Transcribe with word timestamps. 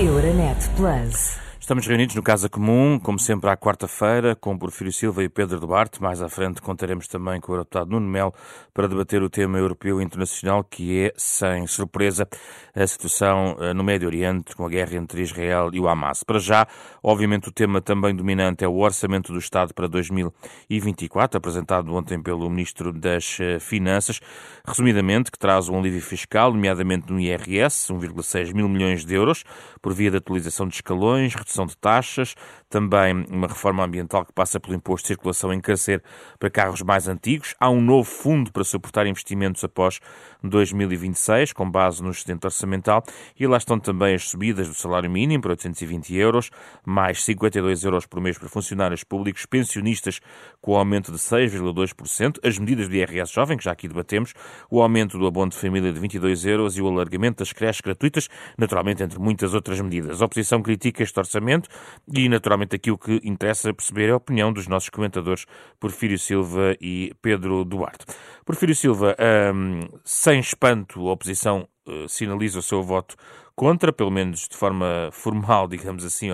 Euronet 0.00 0.70
Plus. 0.76 1.47
Estamos 1.68 1.86
reunidos 1.86 2.14
no 2.14 2.22
Casa 2.22 2.48
Comum, 2.48 2.98
como 2.98 3.18
sempre 3.18 3.50
à 3.50 3.54
quarta-feira, 3.54 4.34
com 4.34 4.56
Porfírio 4.56 4.90
Silva 4.90 5.22
e 5.22 5.28
Pedro 5.28 5.60
Duarte. 5.60 6.00
Mais 6.00 6.22
à 6.22 6.26
frente 6.30 6.62
contaremos 6.62 7.06
também 7.06 7.38
com 7.42 7.52
o 7.52 7.58
deputado 7.58 7.90
Nuno 7.90 8.08
Melo 8.08 8.32
para 8.72 8.88
debater 8.88 9.22
o 9.22 9.28
tema 9.28 9.58
europeu 9.58 10.00
e 10.00 10.04
internacional, 10.04 10.64
que 10.64 10.98
é, 10.98 11.12
sem 11.14 11.66
surpresa, 11.66 12.26
a 12.74 12.86
situação 12.86 13.54
eh, 13.60 13.74
no 13.74 13.84
Médio 13.84 14.08
Oriente, 14.08 14.56
com 14.56 14.64
a 14.64 14.68
guerra 14.70 14.96
entre 14.96 15.20
Israel 15.20 15.68
e 15.74 15.78
o 15.78 15.86
Hamas. 15.86 16.22
Para 16.22 16.38
já, 16.38 16.66
obviamente, 17.02 17.50
o 17.50 17.52
tema 17.52 17.82
também 17.82 18.16
dominante 18.16 18.64
é 18.64 18.68
o 18.68 18.78
Orçamento 18.78 19.30
do 19.30 19.38
Estado 19.38 19.74
para 19.74 19.86
2024, 19.88 21.36
apresentado 21.36 21.94
ontem 21.94 22.22
pelo 22.22 22.48
Ministro 22.48 22.94
das 22.94 23.38
eh, 23.40 23.58
Finanças. 23.58 24.20
Resumidamente, 24.66 25.30
que 25.30 25.38
traz 25.38 25.68
um 25.68 25.78
alívio 25.78 26.00
fiscal, 26.00 26.50
nomeadamente 26.50 27.12
no 27.12 27.20
IRS, 27.20 27.92
1,6 27.92 28.54
mil 28.54 28.70
milhões 28.70 29.04
de 29.04 29.14
euros, 29.14 29.44
por 29.82 29.92
via 29.92 30.10
da 30.10 30.16
atualização 30.16 30.66
de 30.66 30.76
escalões, 30.76 31.34
redução 31.34 31.57
de 31.66 31.76
taxas, 31.76 32.34
também 32.68 33.24
uma 33.30 33.46
reforma 33.46 33.84
ambiental 33.84 34.24
que 34.24 34.32
passa 34.32 34.60
pelo 34.60 34.74
imposto 34.74 35.04
de 35.04 35.08
circulação 35.08 35.52
em 35.52 35.60
câncer 35.60 36.02
para 36.38 36.50
carros 36.50 36.82
mais 36.82 37.08
antigos. 37.08 37.54
Há 37.58 37.70
um 37.70 37.80
novo 37.80 38.08
fundo 38.08 38.52
para 38.52 38.64
suportar 38.64 39.06
investimentos 39.06 39.64
após 39.64 40.00
2026, 40.42 41.52
com 41.52 41.70
base 41.70 42.02
no 42.02 42.10
excedente 42.10 42.46
orçamental. 42.46 43.02
E 43.38 43.46
lá 43.46 43.56
estão 43.56 43.78
também 43.78 44.14
as 44.14 44.28
subidas 44.28 44.68
do 44.68 44.74
salário 44.74 45.10
mínimo 45.10 45.42
para 45.42 45.52
820 45.52 46.14
euros, 46.14 46.50
mais 46.84 47.24
52 47.24 47.84
euros 47.84 48.06
por 48.06 48.20
mês 48.20 48.38
para 48.38 48.48
funcionários 48.48 49.02
públicos, 49.02 49.46
pensionistas 49.46 50.20
com 50.60 50.76
aumento 50.76 51.10
de 51.10 51.18
6,2%, 51.18 52.38
as 52.44 52.58
medidas 52.58 52.88
do 52.88 52.94
IRS 52.94 53.32
jovem, 53.32 53.56
que 53.56 53.64
já 53.64 53.72
aqui 53.72 53.88
debatemos, 53.88 54.34
o 54.70 54.82
aumento 54.82 55.18
do 55.18 55.26
abono 55.26 55.50
de 55.50 55.56
família 55.56 55.92
de 55.92 55.98
22 55.98 56.44
euros 56.44 56.76
e 56.76 56.82
o 56.82 56.88
alargamento 56.88 57.38
das 57.38 57.52
creches 57.52 57.80
gratuitas, 57.80 58.28
naturalmente 58.56 59.02
entre 59.02 59.18
muitas 59.18 59.54
outras 59.54 59.80
medidas. 59.80 60.20
A 60.20 60.24
oposição 60.24 60.62
critica 60.62 61.02
este 61.02 61.18
orçamento 61.18 61.68
e, 62.12 62.28
naturalmente, 62.28 62.57
aqui 62.74 62.90
o 62.90 62.98
que 62.98 63.20
interessa 63.24 63.72
perceber 63.72 64.08
é 64.08 64.12
a 64.12 64.16
opinião 64.16 64.52
dos 64.52 64.66
nossos 64.66 64.88
comentadores 64.88 65.46
Porfírio 65.78 66.18
Silva 66.18 66.76
e 66.80 67.12
Pedro 67.20 67.64
Duarte. 67.64 68.06
Porfírio 68.44 68.74
Silva, 68.74 69.16
um, 69.54 69.80
sem 70.04 70.40
espanto, 70.40 71.08
a 71.08 71.12
oposição 71.12 71.68
uh, 71.86 72.08
sinaliza 72.08 72.58
o 72.58 72.62
seu 72.62 72.82
voto 72.82 73.16
contra, 73.58 73.92
pelo 73.92 74.08
menos 74.12 74.46
de 74.48 74.56
forma 74.56 75.10
formal, 75.10 75.66
digamos 75.66 76.04
assim, 76.04 76.28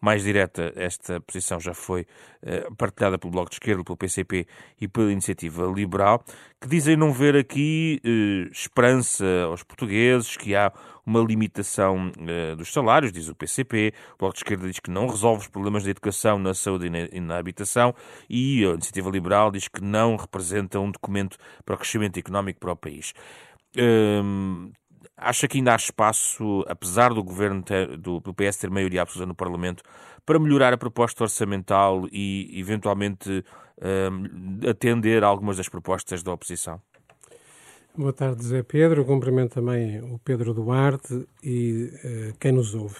mais 0.00 0.22
direta, 0.22 0.72
esta 0.76 1.20
posição 1.20 1.58
já 1.58 1.74
foi 1.74 2.02
uh, 2.02 2.72
partilhada 2.76 3.18
pelo 3.18 3.32
Bloco 3.32 3.50
de 3.50 3.56
Esquerda, 3.56 3.82
pelo 3.82 3.96
PCP 3.96 4.46
e 4.80 4.86
pela 4.86 5.10
Iniciativa 5.10 5.66
Liberal, 5.66 6.22
que 6.60 6.68
dizem 6.68 6.96
não 6.96 7.12
ver 7.12 7.34
aqui 7.34 8.00
uh, 8.04 8.48
esperança 8.52 9.26
aos 9.48 9.64
portugueses, 9.64 10.36
que 10.36 10.54
há 10.54 10.72
uma 11.04 11.18
limitação 11.18 12.12
uh, 12.16 12.54
dos 12.54 12.72
salários, 12.72 13.10
diz 13.10 13.26
o 13.26 13.34
PCP, 13.34 13.92
o 14.14 14.18
Bloco 14.18 14.34
de 14.34 14.38
Esquerda 14.38 14.68
diz 14.68 14.78
que 14.78 14.88
não 14.92 15.08
resolve 15.08 15.40
os 15.40 15.48
problemas 15.48 15.82
da 15.82 15.90
educação, 15.90 16.38
na 16.38 16.54
saúde 16.54 16.86
e 16.86 16.90
na, 16.90 16.98
e 17.10 17.18
na 17.18 17.38
habitação, 17.38 17.92
e 18.30 18.64
a 18.64 18.74
Iniciativa 18.74 19.10
Liberal 19.10 19.50
diz 19.50 19.66
que 19.66 19.82
não 19.82 20.14
representa 20.14 20.78
um 20.78 20.92
documento 20.92 21.38
para 21.64 21.74
o 21.74 21.78
crescimento 21.78 22.20
económico 22.20 22.60
para 22.60 22.70
o 22.70 22.76
país. 22.76 23.12
Ehm, 23.76 24.70
Acha 25.20 25.48
que 25.48 25.58
ainda 25.58 25.72
há 25.72 25.76
espaço, 25.76 26.64
apesar 26.68 27.12
do 27.12 27.24
governo 27.24 27.60
ter, 27.62 27.96
do, 27.96 28.20
do 28.20 28.32
PS 28.32 28.56
ter 28.56 28.70
maioria 28.70 29.02
absoluta 29.02 29.26
no 29.26 29.34
Parlamento, 29.34 29.82
para 30.24 30.38
melhorar 30.38 30.72
a 30.72 30.78
proposta 30.78 31.24
orçamental 31.24 32.06
e, 32.12 32.48
eventualmente, 32.54 33.44
uh, 33.78 34.70
atender 34.70 35.24
a 35.24 35.26
algumas 35.26 35.56
das 35.56 35.68
propostas 35.68 36.22
da 36.22 36.32
oposição? 36.32 36.80
Boa 37.96 38.12
tarde, 38.12 38.44
Zé 38.44 38.62
Pedro. 38.62 39.04
Cumprimento 39.04 39.54
também 39.54 40.00
o 40.00 40.20
Pedro 40.20 40.54
Duarte 40.54 41.26
e 41.42 41.90
uh, 42.04 42.38
quem 42.38 42.52
nos 42.52 42.74
ouve. 42.74 42.98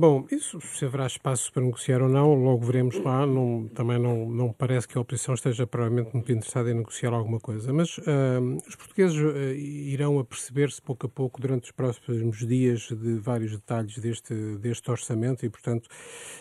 Bom, 0.00 0.24
isso 0.30 0.60
se 0.60 0.84
haverá 0.84 1.08
espaço 1.08 1.52
para 1.52 1.60
negociar 1.60 2.00
ou 2.00 2.08
não, 2.08 2.32
logo 2.32 2.64
veremos 2.64 2.96
lá. 3.02 3.26
Não, 3.26 3.68
também 3.74 3.98
não, 3.98 4.30
não 4.30 4.52
parece 4.52 4.86
que 4.86 4.96
a 4.96 5.00
oposição 5.00 5.34
esteja 5.34 5.66
provavelmente 5.66 6.14
muito 6.14 6.30
interessada 6.30 6.70
em 6.70 6.74
negociar 6.74 7.12
alguma 7.12 7.40
coisa. 7.40 7.72
Mas 7.72 7.98
uh, 7.98 8.58
os 8.64 8.76
portugueses 8.76 9.18
uh, 9.18 9.54
irão 9.56 10.20
aperceber-se 10.20 10.80
pouco 10.80 11.06
a 11.06 11.08
pouco 11.08 11.40
durante 11.40 11.64
os 11.64 11.70
próximos 11.72 12.46
dias 12.46 12.82
de 12.82 13.18
vários 13.18 13.50
detalhes 13.50 13.98
deste, 13.98 14.32
deste 14.58 14.88
orçamento 14.88 15.44
e, 15.44 15.50
portanto, 15.50 15.88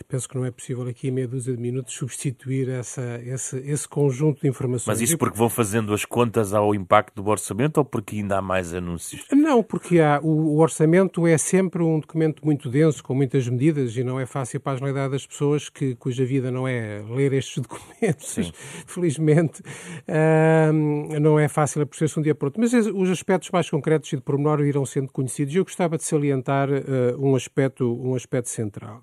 penso 0.07 0.29
que 0.29 0.35
não 0.35 0.45
é 0.45 0.51
possível 0.51 0.87
aqui 0.87 1.07
em 1.07 1.11
meia 1.11 1.27
dúzia 1.27 1.55
de 1.55 1.59
minutos 1.59 1.95
substituir 1.95 2.69
essa, 2.69 3.19
esse, 3.25 3.57
esse 3.57 3.87
conjunto 3.87 4.39
de 4.39 4.47
informações. 4.47 4.99
Mas 4.99 5.01
isso 5.01 5.17
porque 5.17 5.35
vão 5.35 5.49
fazendo 5.49 5.95
as 5.95 6.05
contas 6.05 6.53
ao 6.53 6.75
impacto 6.75 7.23
do 7.23 7.27
orçamento 7.27 7.79
ou 7.79 7.85
porque 7.85 8.17
ainda 8.17 8.37
há 8.37 8.41
mais 8.41 8.71
anúncios? 8.71 9.25
Não, 9.31 9.63
porque 9.63 9.99
há, 9.99 10.19
o, 10.21 10.27
o 10.27 10.59
orçamento 10.59 11.25
é 11.25 11.39
sempre 11.39 11.81
um 11.81 11.99
documento 11.99 12.45
muito 12.45 12.69
denso, 12.69 13.03
com 13.03 13.15
muitas 13.15 13.46
medidas 13.49 13.95
e 13.97 14.03
não 14.03 14.19
é 14.19 14.25
fácil 14.25 14.59
para 14.59 14.73
a 14.73 14.75
generalidade 14.75 15.11
das 15.11 15.25
pessoas 15.25 15.69
que, 15.69 15.95
cuja 15.95 16.25
vida 16.25 16.51
não 16.51 16.67
é 16.67 17.01
ler 17.09 17.33
estes 17.33 17.57
documentos, 17.63 18.27
Sim. 18.27 18.51
felizmente, 18.85 19.61
uh, 19.61 21.19
não 21.19 21.39
é 21.39 21.47
fácil 21.47 21.81
a 21.81 21.85
perceber-se 21.85 22.19
um 22.19 22.23
dia 22.23 22.35
para 22.35 22.47
outro. 22.47 22.61
Mas 22.61 22.73
os 22.73 23.09
aspectos 23.09 23.49
mais 23.51 23.69
concretos 23.69 24.11
e 24.13 24.15
de 24.15 24.21
pormenor 24.21 24.61
irão 24.61 24.85
sendo 24.85 25.11
conhecidos 25.11 25.53
e 25.53 25.57
eu 25.57 25.63
gostava 25.63 25.97
de 25.97 26.03
salientar 26.03 26.69
uh, 26.69 27.17
um, 27.19 27.35
aspecto, 27.35 27.85
um 27.85 28.15
aspecto 28.15 28.49
central. 28.49 29.01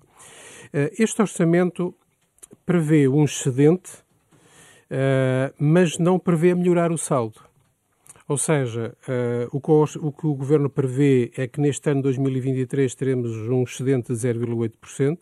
Uh, 0.67 0.89
este 0.97 1.21
orçamento 1.21 1.93
prevê 2.65 3.07
um 3.07 3.23
excedente, 3.23 4.05
mas 5.59 5.97
não 5.97 6.17
prevê 6.17 6.53
melhorar 6.53 6.91
o 6.91 6.97
saldo. 6.97 7.41
Ou 8.27 8.37
seja, 8.37 8.97
uh, 9.07 9.55
o, 9.55 10.11
que 10.11 10.25
o, 10.25 10.33
Governo 10.33 10.67
prevê 10.67 11.31
é 11.37 11.47
que 11.47 11.61
neste 11.61 11.87
ano 11.91 12.01
2023 12.01 12.95
teremos 12.95 13.31
um 13.47 13.61
excedente 13.61 14.11
de 14.11 14.19
0,8% 14.19 15.19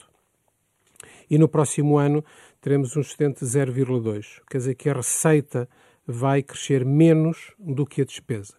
e 1.30 1.38
no 1.38 1.50
próximo 1.50 1.98
ano 1.98 2.24
teremos 2.62 2.96
um 2.96 3.02
excedente 3.02 3.44
de 3.44 3.46
0,2%. 3.46 4.42
Quer 4.50 4.58
dizer 4.58 4.76
que 4.76 4.90
a 4.90 4.94
receita 4.94 5.68
vai 6.08 6.42
crescer 6.42 6.86
menos 6.86 7.54
do 7.60 7.86
que 7.86 8.02
a 8.02 8.06
despesa. 8.06 8.56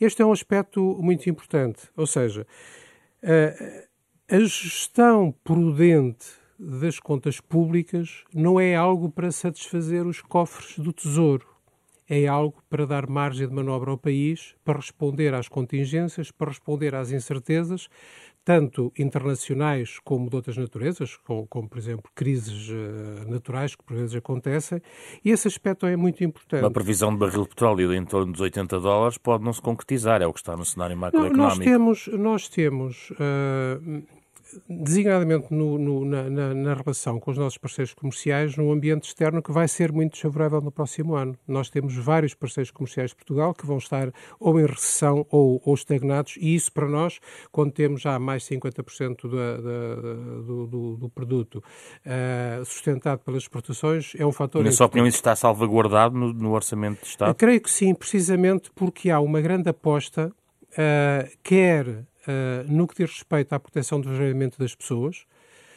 Este 0.00 0.22
é 0.22 0.26
um 0.26 0.32
aspecto 0.32 0.80
muito 1.00 1.28
importante. 1.28 1.88
Ou 1.96 2.06
seja, 2.06 2.46
uh, 3.22 3.86
a 4.28 4.38
gestão 4.38 5.34
prudente 5.42 6.26
das 6.56 7.00
contas 7.00 7.40
públicas 7.40 8.22
não 8.32 8.60
é 8.60 8.76
algo 8.76 9.10
para 9.10 9.32
satisfazer 9.32 10.06
os 10.06 10.20
cofres 10.20 10.78
do 10.78 10.92
Tesouro 10.92 11.51
é 12.08 12.26
algo 12.26 12.62
para 12.68 12.86
dar 12.86 13.08
margem 13.08 13.48
de 13.48 13.54
manobra 13.54 13.90
ao 13.90 13.98
país, 13.98 14.54
para 14.64 14.76
responder 14.76 15.34
às 15.34 15.48
contingências, 15.48 16.30
para 16.30 16.48
responder 16.48 16.94
às 16.94 17.10
incertezas, 17.10 17.88
tanto 18.44 18.92
internacionais 18.98 19.98
como 20.04 20.28
de 20.28 20.36
outras 20.36 20.56
naturezas, 20.56 21.16
como, 21.18 21.46
como 21.46 21.68
por 21.68 21.78
exemplo 21.78 22.10
crises 22.14 22.68
uh, 22.68 23.30
naturais 23.30 23.76
que 23.76 23.84
por 23.84 23.96
vezes 23.96 24.16
acontecem, 24.16 24.80
e 25.24 25.30
esse 25.30 25.46
aspecto 25.46 25.86
é 25.86 25.96
muito 25.96 26.24
importante. 26.24 26.64
A 26.64 26.70
previsão 26.70 27.12
de 27.12 27.18
barril 27.18 27.42
de 27.42 27.50
petróleo 27.50 27.94
em 27.94 28.04
torno 28.04 28.32
dos 28.32 28.40
80 28.40 28.80
dólares 28.80 29.16
pode 29.16 29.44
não 29.44 29.52
se 29.52 29.62
concretizar, 29.62 30.20
é 30.22 30.26
o 30.26 30.32
que 30.32 30.40
está 30.40 30.56
no 30.56 30.64
cenário 30.64 30.96
macroeconómico. 30.96 31.36
Não, 31.36 31.46
nós 31.46 31.58
temos, 31.58 32.08
nós 32.08 32.48
temos 32.48 33.10
uh, 33.12 34.02
designadamente 34.68 35.52
no, 35.52 35.78
no, 35.78 36.04
na, 36.04 36.30
na, 36.30 36.54
na, 36.54 36.74
relação 36.74 37.18
com 37.18 37.30
os 37.30 37.38
nossos 37.38 37.58
parceiros 37.58 37.94
comerciais, 37.94 38.56
num 38.56 38.72
ambiente 38.72 39.04
externo 39.04 39.42
que 39.42 39.52
vai 39.52 39.68
ser 39.68 39.92
muito 39.92 40.12
desfavorável 40.12 40.60
no 40.60 40.70
próximo 40.70 41.14
ano. 41.14 41.36
Nós 41.46 41.70
temos 41.70 41.94
vários 41.96 42.34
parceiros 42.34 42.70
comerciais 42.70 43.10
de 43.10 43.16
Portugal 43.16 43.54
que 43.54 43.66
vão 43.66 43.78
estar 43.78 44.12
ou 44.38 44.58
em 44.58 44.66
recessão 44.66 45.26
ou, 45.30 45.60
ou 45.64 45.74
estagnados, 45.74 46.36
e 46.38 46.54
isso 46.54 46.72
para 46.72 46.88
nós, 46.88 47.20
quando 47.50 47.72
temos 47.72 48.00
já 48.00 48.18
mais 48.18 48.42
de 48.42 48.56
50% 48.56 49.30
da, 49.30 49.56
da, 49.56 50.42
do, 50.42 50.66
do, 50.66 50.96
do, 50.96 51.08
produto 51.08 51.56
uh, 51.56 52.64
sustentado 52.64 53.20
pelas 53.20 53.42
exportações, 53.42 54.14
é 54.18 54.26
um 54.26 54.32
fator. 54.32 54.64
Na 54.64 54.72
sua 54.72 54.86
opinião, 54.86 55.06
isso 55.06 55.18
está 55.18 55.34
salvaguardado 55.36 56.16
no, 56.16 56.32
no 56.32 56.52
Orçamento 56.52 57.00
de 57.00 57.06
Estado? 57.08 57.30
Eu 57.30 57.34
creio 57.34 57.60
que 57.60 57.70
sim, 57.70 57.94
precisamente 57.94 58.70
porque 58.74 59.10
há 59.10 59.20
uma 59.20 59.40
grande 59.40 59.68
aposta, 59.68 60.32
uh, 60.72 61.38
quer 61.42 62.04
no 62.68 62.86
que 62.86 62.94
diz 62.96 63.10
respeito 63.10 63.52
à 63.52 63.60
proteção 63.60 64.00
do 64.00 64.08
rendimento 64.08 64.58
das 64.58 64.74
pessoas, 64.74 65.26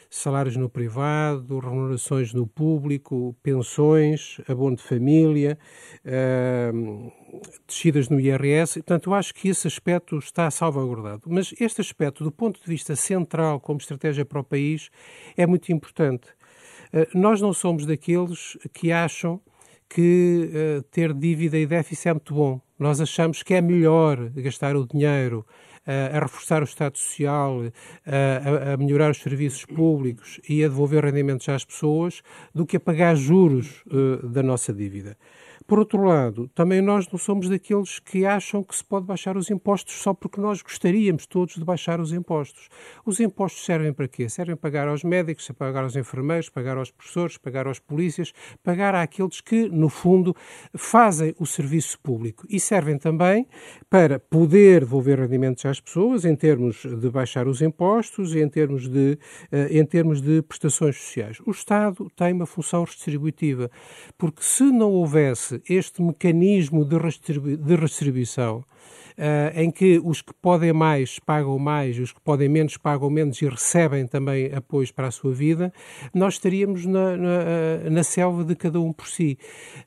salários 0.09 0.56
no 0.56 0.69
privado, 0.69 1.59
remunerações 1.59 2.33
no 2.33 2.47
público, 2.47 3.36
pensões, 3.44 4.39
abono 4.47 4.75
de 4.75 4.83
família, 4.83 5.57
uh, 6.06 7.12
descidas 7.68 8.09
no 8.09 8.19
IRS. 8.19 8.75
Portanto, 8.80 9.09
eu 9.09 9.13
acho 9.13 9.33
que 9.33 9.50
esse 9.50 9.68
aspecto 9.68 10.18
está 10.18 10.50
salvaguardado. 10.50 11.24
Mas 11.27 11.53
este 11.59 11.81
aspecto, 11.81 12.24
do 12.24 12.31
ponto 12.31 12.62
de 12.62 12.68
vista 12.68 12.95
central 12.95 13.59
como 13.59 13.80
estratégia 13.80 14.25
para 14.25 14.39
o 14.39 14.44
país, 14.44 14.89
é 15.36 15.45
muito 15.45 15.71
importante. 15.71 16.27
Uh, 16.94 17.18
nós 17.18 17.41
não 17.41 17.53
somos 17.53 17.86
daqueles 17.86 18.57
que 18.74 18.91
acham 18.91 19.41
que 19.88 20.81
ter 20.89 21.13
dívida 21.13 21.59
e 21.59 21.65
déficit 21.68 22.09
é 22.09 22.13
muito 22.13 22.33
bom. 22.33 22.59
Nós 22.77 23.00
achamos 23.00 23.44
que 23.44 23.53
é 23.53 23.62
melhor 23.62 24.30
gastar 24.31 24.75
o 24.75 24.86
dinheiro 24.86 25.45
a 25.86 26.20
reforçar 26.20 26.62
o 26.62 26.66
Estado 26.66 26.98
Social, 26.98 27.62
a, 28.06 28.74
a, 28.74 28.78
melhorar 28.78 29.12
os 29.12 29.18
serviços 29.18 29.66
públicos 29.66 30.40
e 30.48 30.64
a 30.64 30.68
devolver 30.68 31.04
rendimentos 31.04 31.48
às 31.50 31.64
pessoas, 31.64 32.22
do 32.54 32.66
que 32.66 32.78
a 32.78 32.80
pagar 32.80 33.16
juros 33.16 33.84
uh, 33.88 34.28
da 34.28 34.42
nossa 34.42 34.74
dívida. 34.74 35.18
Por 35.67 35.79
outro 35.79 36.03
lado, 36.03 36.47
também 36.53 36.79
nós 36.79 37.09
não 37.12 37.17
somos 37.17 37.50
daqueles 37.50 37.97
que 37.97 38.23
acham 38.23 38.63
que 38.63 38.75
se 38.75 38.83
pode 38.83 39.07
baixar 39.07 39.35
os 39.35 39.50
impostos 39.50 39.95
só 39.95 40.13
porque 40.13 40.39
nós 40.39 40.62
gostaríamos 40.62 41.25
todos 41.25 41.56
de 41.56 41.65
baixar 41.65 42.00
os 42.00 42.13
impostos. 42.13 42.69
Os 43.03 43.19
impostos 43.19 43.65
servem 43.65 43.91
para 43.91 44.07
quê? 44.07 44.29
Servem 44.29 44.56
para 44.56 44.69
pagar 44.69 44.88
aos 44.88 45.03
médicos, 45.03 45.47
para 45.47 45.67
pagar 45.67 45.83
aos 45.83 45.95
enfermeiros, 45.95 46.50
pagar 46.50 46.77
aos 46.77 46.91
professores, 46.91 47.38
pagar 47.39 47.65
aos 47.65 47.79
polícias, 47.79 48.31
pagar 48.63 48.94
àqueles 48.94 49.41
que, 49.41 49.67
no 49.67 49.89
fundo, 49.89 50.35
fazem 50.75 51.33
o 51.39 51.47
serviço 51.47 52.00
público 52.00 52.45
e 52.47 52.59
servem 52.59 53.00
também 53.00 53.47
para 53.89 54.19
poder 54.19 54.81
devolver 54.81 55.19
rendimentos 55.19 55.65
às 55.65 55.79
pessoas 55.79 56.25
em 56.25 56.35
termos 56.35 56.85
de 56.85 57.09
baixar 57.09 57.47
os 57.47 57.63
impostos 57.63 58.35
e 58.35 58.39
em 58.39 58.47
termos 58.47 58.88
de, 58.88 59.17
eh, 59.51 59.79
em 59.79 59.85
termos 59.85 60.21
de 60.21 60.44
prestações 60.44 60.95
sociais. 60.95 61.39
O 61.44 61.50
Estado 61.50 62.07
tem 62.15 62.33
uma 62.33 62.45
função 62.45 62.83
redistributiva, 62.83 63.71
porque 64.15 64.44
se 64.44 64.63
não 64.63 64.91
houvesse 64.91 65.55
este 65.68 66.02
mecanismo 66.02 66.86
de, 66.86 66.98
redistribuição 67.75 68.63
uh, 69.18 69.60
em 69.60 69.72
que 69.72 70.00
os 70.04 70.22
que 70.22 70.34
podem 70.34 70.74
mais 70.74 71.20
pagam 71.20 71.58
mais, 71.58 71.98
os 72.00 72.12
que 72.12 72.22
podem 72.22 72.50
menos 72.50 72.78
pagam 72.78 73.10
menos 73.10 73.42
e 73.42 73.48
recebem 73.48 74.08
também 74.08 74.54
apoios 74.54 74.92
para 74.92 75.08
a 75.08 75.12
sua 75.12 75.34
vida, 75.34 75.74
nós 76.14 76.36
estaríamos 76.36 76.86
na, 76.86 77.18
na, 77.18 77.30
eh, 77.30 77.90
na 77.90 78.04
selva 78.04 78.44
de 78.44 78.56
cada 78.56 78.80
um 78.80 78.92
por 78.92 79.08
si. 79.08 79.38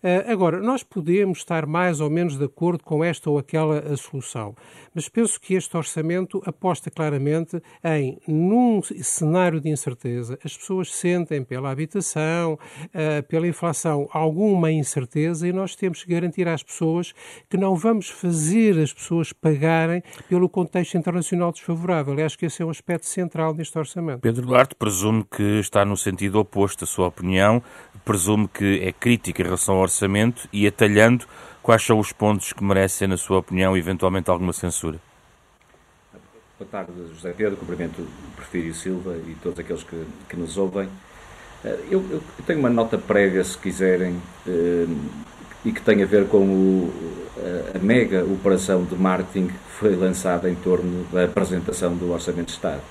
Uh, 0.03 0.31
agora, 0.31 0.61
nós 0.61 0.83
podemos 0.83 1.39
estar 1.39 1.67
mais 1.67 2.00
ou 2.00 2.11
menos 2.11 2.37
de 2.37 2.45
acordo 2.45 2.83
com 2.85 3.05
esta 3.05 3.31
ou 3.31 3.39
aquela 3.39 3.97
solução, 3.97 4.55
mas 4.95 5.09
penso 5.09 5.41
que 5.41 5.55
este 5.55 5.77
orçamento 5.77 6.43
aposta 6.45 6.91
claramente 6.91 7.62
em, 7.85 8.19
num 8.27 8.83
cenário 8.83 9.61
de 9.61 9.69
incerteza, 9.69 10.39
as 10.45 10.56
pessoas 10.56 10.95
sentem 10.95 11.45
pela 11.45 11.71
habitação, 11.71 12.55
uh, 12.55 13.23
pela 13.29 13.47
inflação, 13.47 14.09
alguma 14.12 14.71
incerteza 14.71 15.47
e 15.47 15.53
nós 15.53 15.77
temos 15.77 16.03
que 16.03 16.12
garantir 16.12 16.49
às 16.49 16.62
pessoas 16.62 17.12
que 17.49 17.56
não 17.56 17.75
vamos 17.77 18.09
fazer 18.09 18.79
as 18.79 18.88
pessoas 18.93 19.19
pessoas 19.19 19.32
pagarem 19.32 20.02
pelo 20.29 20.49
contexto 20.49 20.96
internacional 20.96 21.52
desfavorável. 21.52 22.19
E 22.19 22.23
acho 22.23 22.38
que 22.38 22.46
esse 22.46 22.62
é 22.62 22.64
um 22.64 22.70
aspecto 22.70 23.06
central 23.06 23.55
neste 23.55 23.79
orçamento. 23.79 24.20
Pedro 24.20 24.46
Duarte 24.46 24.75
presume 24.75 25.25
que 25.25 25.61
está 25.61 25.85
no 25.85 25.96
sentido 25.96 26.38
oposto 26.38 26.81
da 26.81 26.87
sua 26.87 27.08
opinião, 27.08 27.62
presume 28.05 28.49
que 28.49 28.81
é 28.81 28.93
crítica 28.93 29.43
em 29.43 29.44
relação 29.44 29.76
ao 29.76 29.82
orçamento 29.82 30.49
e 30.52 30.67
atalhando 30.67 31.26
quais 31.62 31.82
são 31.82 31.99
os 31.99 32.12
pontos 32.12 32.52
que 32.52 32.62
merecem, 32.62 33.08
na 33.08 33.17
sua 33.17 33.38
opinião, 33.38 33.76
eventualmente 33.76 34.31
alguma 34.31 34.52
censura. 34.52 35.00
Boa 36.58 36.69
tarde, 36.70 36.93
José 37.14 37.32
Pedro. 37.32 37.56
Cumprimento 37.56 38.02
o 38.02 38.37
Prefiro 38.37 38.75
Silva 38.75 39.17
e 39.17 39.37
todos 39.43 39.58
aqueles 39.58 39.82
que, 39.82 40.05
que 40.29 40.37
nos 40.37 40.56
ouvem. 40.56 40.88
Eh, 41.64 41.79
eu, 41.90 42.05
eu, 42.11 42.23
tenho 42.46 42.58
uma 42.58 42.70
nota 42.70 42.99
prévia, 42.99 43.44
se 43.44 43.56
quiserem, 43.56 44.20
eh, 44.46 44.87
e 45.64 45.73
que 45.73 45.81
tem 45.81 46.02
a 46.02 46.06
ver 46.06 46.26
com 46.26 46.38
o, 46.38 47.18
a 47.75 47.79
mega 47.79 48.25
operação 48.25 48.85
de 48.85 48.94
marketing 48.94 49.49
que 49.49 49.55
foi 49.79 49.96
lançada 49.96 50.50
em 50.50 50.55
torno 50.55 51.05
da 51.12 51.25
apresentação 51.25 51.94
do 51.94 52.12
Orçamento 52.12 52.46
de 52.46 52.52
Estado. 52.52 52.82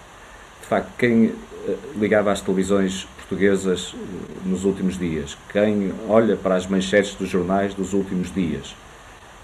De 0.62 0.68
facto, 0.68 0.90
quem 0.98 1.34
eh, 1.68 1.76
ligava 1.98 2.32
às 2.32 2.42
televisões 2.42 3.08
portuguesas 3.16 3.94
eh, 3.94 3.98
nos 4.46 4.66
últimos 4.66 4.98
dias, 4.98 5.38
quem 5.52 5.94
olha 6.08 6.36
para 6.36 6.56
as 6.56 6.68
manchetes 6.68 7.16
dos 7.16 7.30
jornais 7.30 7.74
dos 7.74 7.94
últimos 7.94 8.34
dias, 8.34 8.76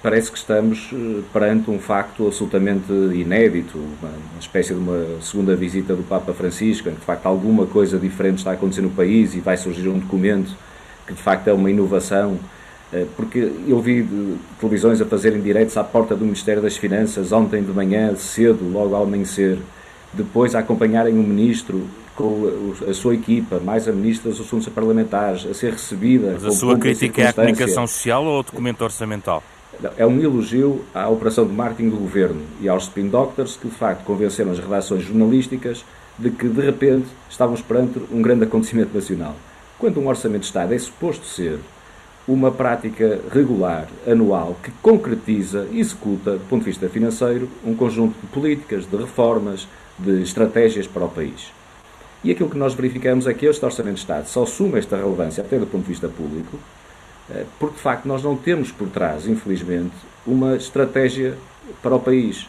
parece 0.03 0.29
que 0.29 0.37
estamos 0.37 0.89
eh, 0.91 1.21
perante 1.31 1.71
um 1.71 1.79
facto 1.79 2.27
absolutamente 2.27 2.91
inédito, 2.91 3.77
uma, 3.77 4.11
espécie 4.39 4.73
de 4.73 4.79
uma 4.79 5.21
segunda 5.21 5.55
visita 5.55 5.95
do 5.95 6.03
Papa 6.03 6.33
Francisco, 6.33 6.89
em 6.89 6.93
que 6.93 6.99
de 6.99 7.05
facto 7.05 7.25
alguma 7.25 7.65
coisa 7.65 7.97
diferente 7.97 8.39
está 8.39 8.51
a 8.51 8.53
acontecer 8.53 8.81
no 8.81 8.89
país 8.89 9.33
e 9.33 9.39
vai 9.39 9.55
surgir 9.55 9.87
um 9.87 9.99
documento 9.99 10.55
que 11.07 11.13
de 11.13 11.21
facto 11.21 11.47
é 11.47 11.53
uma 11.53 11.69
inovação 11.69 12.37
eh, 12.37 12.62
porque 13.15 13.51
eu 13.67 13.79
vi 13.81 14.07
televisões 14.59 15.01
a 15.01 15.05
fazerem 15.05 15.41
diretos 15.41 15.75
à 15.77 15.83
porta 15.83 16.15
do 16.15 16.25
Ministério 16.25 16.61
das 16.61 16.77
Finanças 16.77 17.31
ontem 17.31 17.63
de 17.63 17.71
manhã, 17.71 18.15
cedo, 18.15 18.69
logo 18.71 18.95
ao 18.95 19.03
amanhecer, 19.03 19.57
depois 20.13 20.53
a 20.53 20.59
acompanharem 20.59 21.13
o 21.13 21.23
Ministro 21.23 21.87
com 22.15 22.73
a 22.87 22.93
sua 22.93 23.15
equipa, 23.15 23.59
mais 23.59 23.87
a 23.87 23.91
Ministra 23.91 24.29
dos 24.29 24.39
Assuntos 24.39 24.69
Parlamentares, 24.69 25.45
a 25.45 25.53
ser 25.53 25.71
recebida. 25.71 26.33
Mas 26.33 26.45
a 26.45 26.51
sua 26.51 26.77
crítica 26.77 27.23
é 27.23 27.27
a 27.27 27.33
comunicação 27.33 27.87
social 27.87 28.23
ou 28.23 28.37
ao 28.37 28.43
documento 28.43 28.83
orçamental? 28.83 29.43
É 29.97 30.05
um 30.05 30.19
elogio 30.19 30.85
à 30.93 31.09
operação 31.09 31.47
de 31.47 31.53
marketing 31.53 31.89
do 31.89 31.97
Governo 31.97 32.41
e 32.61 32.69
aos 32.69 32.83
spin 32.83 33.07
doctors 33.07 33.57
que, 33.57 33.67
de 33.67 33.73
facto, 33.73 34.03
convenceram 34.03 34.51
as 34.51 34.59
redações 34.59 35.03
jornalísticas 35.03 35.83
de 36.17 36.29
que, 36.29 36.47
de 36.47 36.61
repente, 36.61 37.07
estávamos 37.27 37.61
perante 37.61 37.99
um 38.11 38.21
grande 38.21 38.43
acontecimento 38.43 38.93
nacional. 38.93 39.35
Quando 39.79 39.99
um 39.99 40.07
orçamento 40.07 40.41
de 40.41 40.45
Estado 40.45 40.73
é 40.73 40.77
suposto 40.77 41.25
ser 41.25 41.57
uma 42.27 42.51
prática 42.51 43.19
regular, 43.31 43.87
anual, 44.07 44.55
que 44.63 44.71
concretiza 44.81 45.67
e 45.71 45.79
executa, 45.79 46.33
do 46.33 46.47
ponto 46.47 46.63
de 46.63 46.69
vista 46.69 46.87
financeiro, 46.87 47.49
um 47.65 47.75
conjunto 47.75 48.15
de 48.21 48.27
políticas, 48.27 48.85
de 48.85 48.95
reformas, 48.95 49.67
de 49.99 50.21
estratégias 50.21 50.87
para 50.87 51.05
o 51.05 51.09
país. 51.09 51.51
E 52.23 52.31
aquilo 52.31 52.49
que 52.49 52.57
nós 52.57 52.73
verificamos 52.73 53.27
é 53.27 53.33
que 53.33 53.45
este 53.45 53.63
Orçamento 53.65 53.95
de 53.95 54.01
Estado 54.01 54.27
só 54.27 54.43
assume 54.43 54.79
esta 54.79 54.95
relevância, 54.95 55.43
até 55.43 55.59
do 55.59 55.67
ponto 55.67 55.83
de 55.83 55.89
vista 55.89 56.07
público, 56.07 56.57
eh, 57.29 57.45
porque 57.59 57.75
de 57.75 57.81
facto 57.81 58.05
nós 58.05 58.23
não 58.23 58.37
temos 58.37 58.71
por 58.71 58.87
trás, 58.87 59.27
infelizmente, 59.27 59.93
uma 60.25 60.55
estratégia 60.55 61.37
para 61.81 61.95
o 61.95 61.99
país. 61.99 62.47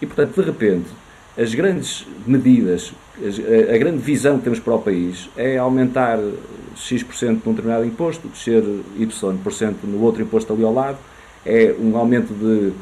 E 0.00 0.06
portanto, 0.06 0.40
de 0.40 0.42
repente, 0.42 0.88
as 1.36 1.52
grandes 1.54 2.06
medidas, 2.26 2.92
a 3.72 3.78
grande 3.78 3.98
visão 3.98 4.38
que 4.38 4.44
temos 4.44 4.60
para 4.60 4.74
o 4.74 4.78
país 4.80 5.28
é 5.36 5.58
aumentar 5.58 6.18
X% 6.76 7.42
num 7.44 7.52
determinado 7.52 7.84
imposto, 7.84 8.28
descer 8.28 8.62
Y% 8.98 9.74
no 9.84 10.02
outro 10.02 10.22
imposto 10.22 10.52
ali 10.52 10.64
ao 10.64 10.72
lado, 10.72 10.98
é 11.44 11.74
um 11.78 11.96
aumento 11.96 12.34
de 12.34 12.72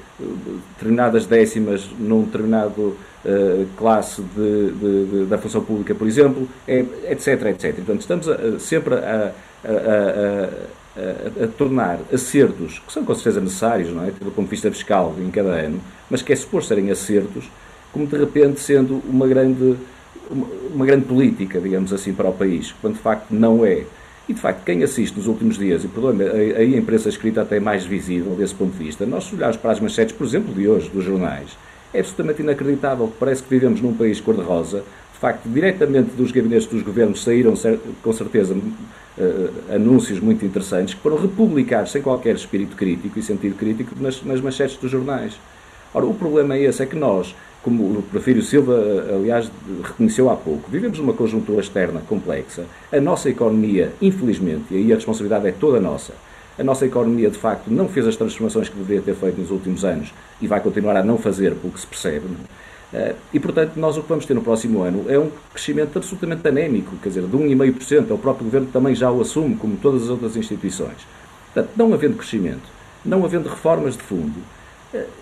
determinadas 0.75 1.27
décimas 1.27 1.89
num 1.99 2.25
determinado 2.25 2.97
uh, 3.25 3.67
classe 3.77 4.21
de, 4.21 4.71
de, 4.73 5.05
de, 5.07 5.27
da 5.27 5.39
função 5.39 5.63
pública, 5.63 5.95
por 5.95 6.07
exemplo, 6.07 6.49
é, 6.67 6.85
etc, 7.11 7.47
etc. 7.47 7.75
Portanto, 7.77 8.01
estamos 8.01 8.29
a, 8.29 8.59
sempre 8.59 8.95
a, 8.95 9.33
a, 9.65 11.45
a, 11.45 11.47
tornar 11.57 12.01
acertos, 12.13 12.81
que 12.81 12.93
são 12.93 13.05
com 13.05 13.15
certeza 13.15 13.41
necessários, 13.41 13.91
não 13.91 14.05
é? 14.05 14.11
do 14.11 14.33
ponto 14.33 14.47
de 14.47 14.51
vista 14.51 14.71
fiscal 14.71 15.15
em 15.19 15.31
cada 15.31 15.51
ano, 15.51 15.81
mas 16.11 16.23
que 16.23 16.33
é 16.33 16.37
suposto 16.37 16.69
serem 16.69 16.91
acertos, 16.91 17.49
como 17.93 18.07
de 18.07 18.17
repente 18.17 18.61
sendo 18.61 19.01
uma 19.09 19.27
grande, 19.27 19.77
uma, 20.31 20.87
grande 20.87 21.05
política, 21.05 21.61
digamos 21.61 21.93
assim, 21.93 22.13
para 22.13 22.29
o 22.29 22.33
país, 22.33 22.75
quando 22.81 22.95
de 22.95 23.01
facto 23.01 23.31
não 23.31 23.65
é. 23.65 23.85
E 24.29 24.35
de 24.35 24.41
facto, 24.41 24.63
quem 24.65 24.83
assiste 24.83 25.17
nos 25.17 25.27
últimos 25.27 25.57
dias, 25.57 25.85
e 25.85 25.89
perdão 25.89 26.15
aí 26.21 26.75
a 26.75 26.79
imprensa 26.79 27.09
escrita 27.09 27.43
até 27.43 27.57
é 27.57 27.61
mais 27.61 27.85
visível 27.85 28.35
desse 28.35 28.55
ponto 28.55 28.77
de 28.77 28.85
vista, 28.85 29.07
nós 29.07 29.33
olharmos 29.33 29.57
para 29.57 29.71
as 29.71 29.81
manchetes, 29.81 30.15
por 30.15 30.27
exemplo, 30.27 30.53
de 30.53 30.69
hoje, 30.69 30.91
dos 30.91 31.05
jornais, 31.05 31.57
é 31.95 32.01
absolutamente 32.01 32.43
inacreditável. 32.43 33.11
Parece 33.19 33.43
que 33.43 33.49
vivemos 33.49 33.81
num 33.81 33.95
país 33.95 34.21
cor-de-rosa. 34.21 34.85
De 35.15 35.19
facto, 35.19 35.49
diretamente 35.49 36.11
dos 36.11 36.31
gabinetes 36.31 36.67
dos 36.67 36.83
governos 36.83 37.25
saíram, 37.25 37.55
com 38.03 38.13
certeza, 38.13 38.55
uh, 38.55 39.75
anúncios 39.75 40.21
muito 40.21 40.45
interessantes 40.45 40.95
que 40.95 41.01
foram 41.01 41.17
republicados 41.17 41.91
sem 41.91 42.03
qualquer 42.03 42.37
espírito 42.37 42.77
crítico 42.77 43.19
e 43.19 43.23
sentido 43.23 43.57
crítico 43.57 43.95
nas, 44.01 44.23
nas 44.23 44.41
manchetes 44.41 44.77
dos 44.77 44.91
jornais. 44.91 45.39
Ora, 45.95 46.07
o 46.07 46.15
problema 46.15 46.55
é 46.55 46.63
esse, 46.63 46.83
é 46.83 46.87
que 46.87 46.97
nós, 46.97 47.35
como 47.63 47.85
o 47.85 48.03
Prefiro 48.03 48.43
Silva, 48.43 48.75
aliás, 49.15 49.51
reconheceu 49.83 50.31
há 50.31 50.37
pouco, 50.37 50.71
vivemos 50.71 50.99
numa 50.99 51.13
conjuntura 51.13 51.61
externa 51.61 52.03
complexa. 52.09 52.65
A 52.93 53.01
nossa 53.01 53.29
economia, 53.29 53.93
infelizmente, 54.01 54.67
e 54.71 54.77
aí 54.77 54.93
a 54.93 54.97
responsabilidade 54.97 55.49
é 55.49 55.53
toda 55.53 55.81
nossa, 55.81 56.13
a 56.59 56.65
nossa 56.65 56.85
economia, 56.85 57.31
de 57.31 57.39
facto, 57.39 57.69
não 57.69 57.89
fez 57.89 58.05
as 58.07 58.17
transformações 58.17 58.69
que 58.69 58.77
deveria 58.77 59.01
ter 59.01 59.15
feito 59.15 59.41
nos 59.41 59.51
últimos 59.51 59.85
anos 59.85 60.13
e 60.41 60.49
vai 60.49 60.61
continuar 60.61 60.97
a 60.97 61.05
não 61.05 61.17
fazer, 61.17 61.55
pelo 61.55 61.73
que 61.73 61.81
se 61.81 61.87
percebe. 61.87 62.27
É? 62.93 63.15
E, 63.33 63.39
portanto, 63.39 63.77
nós 63.77 63.97
o 63.97 64.03
que 64.03 64.09
vamos 64.09 64.27
ter 64.27 64.35
no 64.35 64.43
próximo 64.43 64.83
ano 64.83 65.05
é 65.09 65.17
um 65.19 65.31
crescimento 65.53 65.97
absolutamente 65.97 66.47
anémico, 66.49 66.97
quer 66.97 67.11
dizer, 67.11 67.23
de 67.23 67.37
1,5%. 67.37 68.11
O 68.11 68.19
próprio 68.19 68.47
Governo 68.47 68.67
também 68.73 68.95
já 68.95 69.11
o 69.11 69.21
assume, 69.21 69.55
como 69.55 69.77
todas 69.77 70.05
as 70.05 70.09
outras 70.09 70.37
instituições. 70.37 71.07
Portanto, 71.53 71.71
não 71.77 71.95
havendo 71.95 72.17
crescimento, 72.17 72.69
não 73.05 73.25
havendo 73.25 73.49
reformas 73.49 73.97
de 73.97 74.03
fundo, 74.03 74.41
eh, 74.41 74.58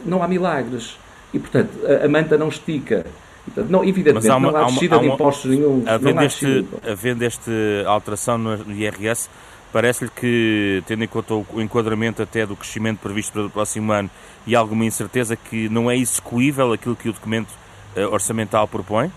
não 0.05 0.23
há 0.23 0.29
milagres. 0.29 0.99
E, 1.33 1.39
portanto, 1.39 1.71
a, 2.05 2.09
manta 2.09 2.37
não 2.39 2.49
estica. 2.49 3.05
Portanto, 3.45 3.71
não, 3.71 3.85
evidentemente, 3.85 4.29
uma, 4.29 4.53
não 4.53 4.57
há 4.57 4.65
descida 4.67 4.99
de 4.99 5.07
impostos 5.07 5.51
nenhum. 5.51 5.85
Havendo, 5.87 6.23
este, 6.23 6.67
havendo 6.89 7.25
esta 7.25 7.53
alteração 7.87 8.39
no 8.39 8.73
IRS, 8.73 9.29
parece-lhe 9.73 10.11
que, 10.11 10.83
tendo 10.87 11.05
em 11.05 11.09
conta 11.09 11.35
o 11.35 11.61
enquadramento 11.61 12.23
até 12.23 12.47
do 12.47 12.57
crescimento 12.57 12.99
previsto 12.99 13.33
para 13.33 13.47
o 13.47 13.51
próximo 13.51 13.93
ano 13.93 14.11
e 14.47 14.57
alguma 14.57 14.85
incerteza, 14.85 15.37
que 15.37 15.69
não 15.69 15.91
é 15.91 15.97
execuível 15.97 16.73
aquilo 16.73 16.97
que 16.97 17.09
o 17.09 17.13
documento 17.13 17.51
uh, 17.97 18.13
orçamental 18.13 18.67
propõe? 18.67 19.13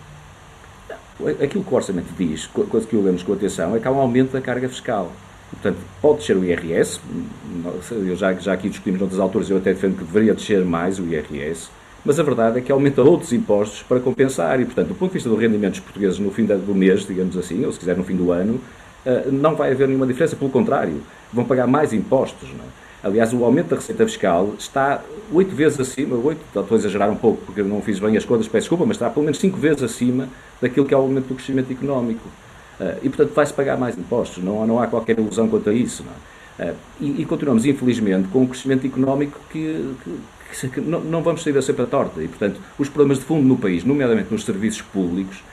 Aquilo 1.41 1.63
que 1.63 1.73
o 1.73 1.75
orçamento 1.75 2.13
diz, 2.17 2.47
coisa 2.47 2.87
que 2.87 2.95
o 2.95 3.03
lemos 3.03 3.23
com 3.23 3.33
atenção, 3.33 3.75
é 3.75 3.79
que 3.79 3.87
há 3.87 3.91
um 3.91 3.99
aumento 3.99 4.31
da 4.31 4.41
carga 4.41 4.69
fiscal. 4.69 5.11
Portanto, 5.49 5.77
pode 6.01 6.19
descer 6.19 6.37
o 6.37 6.45
IRS, 6.45 6.99
eu 7.91 8.15
já, 8.15 8.33
já 8.33 8.53
aqui 8.53 8.69
discutimos 8.69 8.99
noutras 8.99 9.19
alturas, 9.19 9.49
eu 9.49 9.57
até 9.57 9.73
defendo 9.73 9.97
que 9.97 10.03
deveria 10.03 10.33
descer 10.33 10.63
mais 10.63 10.99
o 10.99 11.03
IRS, 11.03 11.69
mas 12.05 12.19
a 12.19 12.23
verdade 12.23 12.59
é 12.59 12.61
que 12.61 12.71
aumenta 12.71 13.01
outros 13.01 13.33
impostos 13.33 13.83
para 13.83 13.99
compensar 13.99 14.59
e, 14.61 14.65
portanto, 14.65 14.89
do 14.89 14.95
ponto 14.95 15.09
de 15.09 15.15
vista 15.15 15.29
dos 15.29 15.39
rendimentos 15.39 15.79
portugueses 15.79 16.19
no 16.19 16.31
fim 16.31 16.45
do 16.45 16.73
mês, 16.73 17.05
digamos 17.05 17.35
assim, 17.37 17.65
ou 17.65 17.71
se 17.71 17.79
quiser 17.79 17.97
no 17.97 18.03
fim 18.03 18.15
do 18.15 18.31
ano, 18.31 18.61
eh, 19.05 19.27
não 19.31 19.55
vai 19.55 19.71
haver 19.71 19.87
nenhuma 19.87 20.07
diferença, 20.07 20.35
pelo 20.35 20.51
contrário, 20.51 21.01
vão 21.33 21.43
pagar 21.43 21.67
mais 21.67 21.93
impostos. 21.93 22.49
É? 22.49 23.07
Aliás, 23.07 23.33
o 23.33 23.43
aumento 23.43 23.69
da 23.69 23.75
receita 23.77 24.05
fiscal 24.05 24.53
está 24.57 25.01
oito 25.31 25.55
vezes 25.55 25.79
acima, 25.79 26.15
oito, 26.17 26.41
estou 26.47 26.65
a 26.69 26.75
exagerar 26.75 27.09
um 27.09 27.15
pouco 27.15 27.41
porque 27.45 27.63
não 27.63 27.81
fiz 27.81 27.97
bem 27.99 28.17
as 28.17 28.25
contas, 28.25 28.47
peço 28.47 28.63
desculpa, 28.63 28.85
mas 28.85 28.97
está 28.97 29.09
pelo 29.09 29.23
menos 29.23 29.39
cinco 29.39 29.57
vezes 29.57 29.83
acima 29.83 30.27
daquilo 30.61 30.85
que 30.85 30.93
é 30.93 30.97
o 30.97 31.01
aumento 31.01 31.27
do 31.27 31.35
crescimento 31.35 31.71
económico. 31.71 32.27
Uh, 32.79 32.97
e, 33.03 33.09
portanto, 33.09 33.33
vai-se 33.33 33.53
pagar 33.53 33.77
mais 33.77 33.97
impostos, 33.97 34.43
não, 34.43 34.65
não 34.65 34.79
há 34.79 34.87
qualquer 34.87 35.19
ilusão 35.19 35.49
quanto 35.49 35.69
a 35.69 35.73
isso. 35.73 36.03
Uh, 36.57 36.75
e, 36.99 37.21
e, 37.21 37.25
continuamos, 37.25 37.65
infelizmente, 37.65 38.29
com 38.29 38.41
um 38.41 38.47
crescimento 38.47 38.87
económico 38.87 39.39
que, 39.49 39.95
que, 40.51 40.69
que 40.69 40.81
não, 40.81 41.01
não, 41.01 41.21
vamos 41.21 41.43
sair 41.43 41.53
da 41.53 41.61
cepa 41.61 41.85
torta. 41.85 42.23
E, 42.23 42.27
portanto, 42.27 42.59
os 42.77 42.87
problemas 42.87 43.19
de 43.19 43.25
fundo 43.25 43.47
no 43.47 43.57
país, 43.57 43.83
nomeadamente 43.83 44.31
nos 44.31 44.45
serviços 44.45 44.81
públicos, 44.81 45.43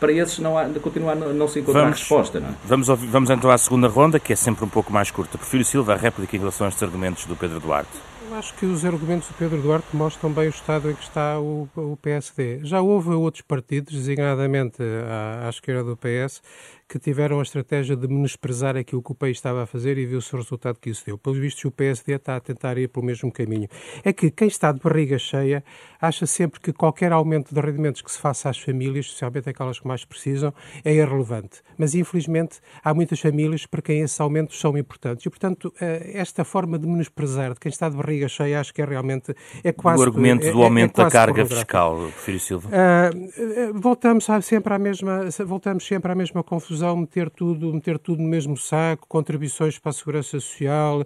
para 0.00 0.12
esses 0.12 0.38
não 0.38 0.58
há, 0.58 0.64
continua 0.80 1.12
a 1.12 1.14
não 1.14 1.48
se 1.48 1.60
encontrar 1.60 1.82
vamos, 1.82 2.00
resposta. 2.00 2.40
Não 2.40 2.48
é? 2.50 2.54
vamos, 2.64 2.86
vamos 2.88 3.30
então 3.30 3.50
à 3.50 3.58
segunda 3.58 3.88
ronda, 3.88 4.18
que 4.18 4.32
é 4.32 4.36
sempre 4.36 4.64
um 4.64 4.68
pouco 4.68 4.92
mais 4.92 5.10
curta. 5.10 5.38
Prefiro 5.38 5.64
Silva, 5.64 5.94
a 5.94 5.96
réplica 5.96 6.36
em 6.36 6.38
relação 6.38 6.66
a 6.66 6.68
estes 6.68 6.82
argumentos 6.82 7.24
do 7.26 7.36
Pedro 7.36 7.60
Duarte. 7.60 7.90
Eu 8.28 8.36
acho 8.36 8.52
que 8.54 8.66
os 8.66 8.84
argumentos 8.84 9.28
do 9.28 9.34
Pedro 9.34 9.62
Duarte 9.62 9.86
mostram 9.94 10.30
bem 10.30 10.48
o 10.48 10.50
estado 10.50 10.90
em 10.90 10.94
que 10.94 11.02
está 11.02 11.38
o, 11.38 11.68
o 11.76 11.96
PSD. 12.02 12.60
Já 12.64 12.80
houve 12.80 13.10
outros 13.10 13.42
partidos, 13.42 13.94
designadamente 13.94 14.82
à, 14.82 15.46
à 15.46 15.48
esquerda 15.48 15.84
do 15.84 15.96
PS, 15.96 16.42
que 16.88 16.98
tiveram 16.98 17.40
a 17.40 17.42
estratégia 17.42 17.96
de 17.96 18.06
menosprezar 18.06 18.76
aquilo 18.76 19.02
que 19.02 19.10
o 19.10 19.14
país 19.14 19.38
estava 19.38 19.64
a 19.64 19.66
fazer 19.66 19.98
e 19.98 20.06
viu-se 20.06 20.32
o 20.34 20.38
resultado 20.38 20.78
que 20.80 20.90
isso 20.90 21.04
deu. 21.04 21.18
Pelos 21.18 21.38
vistos, 21.38 21.64
o 21.64 21.70
PSD 21.70 22.14
está 22.14 22.36
a 22.36 22.40
tentar 22.40 22.78
ir 22.78 22.88
pelo 22.88 23.04
mesmo 23.04 23.32
caminho. 23.32 23.68
É 24.04 24.12
que 24.12 24.30
quem 24.30 24.46
está 24.46 24.70
de 24.70 24.80
barriga 24.80 25.18
cheia 25.18 25.64
acha 26.00 26.26
sempre 26.26 26.60
que 26.60 26.72
qualquer 26.72 27.10
aumento 27.10 27.52
de 27.52 27.60
rendimentos 27.60 28.02
que 28.02 28.10
se 28.10 28.18
faça 28.18 28.48
às 28.48 28.58
famílias, 28.58 29.06
especialmente 29.06 29.48
aquelas 29.48 29.80
que 29.80 29.88
mais 29.88 30.04
precisam, 30.04 30.54
é 30.84 30.94
irrelevante. 30.94 31.60
Mas, 31.76 31.94
infelizmente, 31.94 32.60
há 32.84 32.94
muitas 32.94 33.18
famílias 33.18 33.66
para 33.66 33.82
quem 33.82 34.00
esses 34.00 34.20
aumentos 34.20 34.58
são 34.58 34.78
importantes. 34.78 35.26
E, 35.26 35.30
portanto, 35.30 35.74
eh, 35.80 36.12
esta 36.14 36.44
forma 36.44 36.78
de 36.78 36.86
menosprezar 36.86 37.54
de 37.54 37.60
quem 37.60 37.70
está 37.70 37.88
de 37.88 37.96
barriga 37.96 38.28
cheia, 38.28 38.60
acho 38.60 38.72
que 38.72 38.80
é 38.80 38.84
realmente 38.84 39.34
é 39.64 39.72
quase... 39.72 40.00
O 40.00 40.04
argumento 40.04 40.46
é, 40.46 40.52
do 40.52 40.62
aumento 40.62 41.00
é, 41.00 41.02
é 41.02 41.04
da 41.04 41.10
carga 41.10 41.44
fiscal, 41.44 42.08
Filho 42.10 42.40
Silva. 42.40 42.68
Uh, 42.68 43.80
voltamos 43.80 44.26
sempre 44.42 44.72
à 44.72 44.78
mesma, 44.78 45.24
voltamos 45.44 45.84
sempre 45.84 46.12
à 46.12 46.14
mesma 46.14 46.44
confusão 46.44 46.75
confusão 46.76 46.96
meter 46.96 47.30
tudo, 47.30 47.72
meter 47.72 47.98
tudo 47.98 48.22
no 48.22 48.28
mesmo 48.28 48.56
saco, 48.56 49.06
contribuições 49.08 49.78
para 49.78 49.90
a 49.90 49.92
segurança 49.92 50.38
social, 50.38 51.00
uh, 51.00 51.04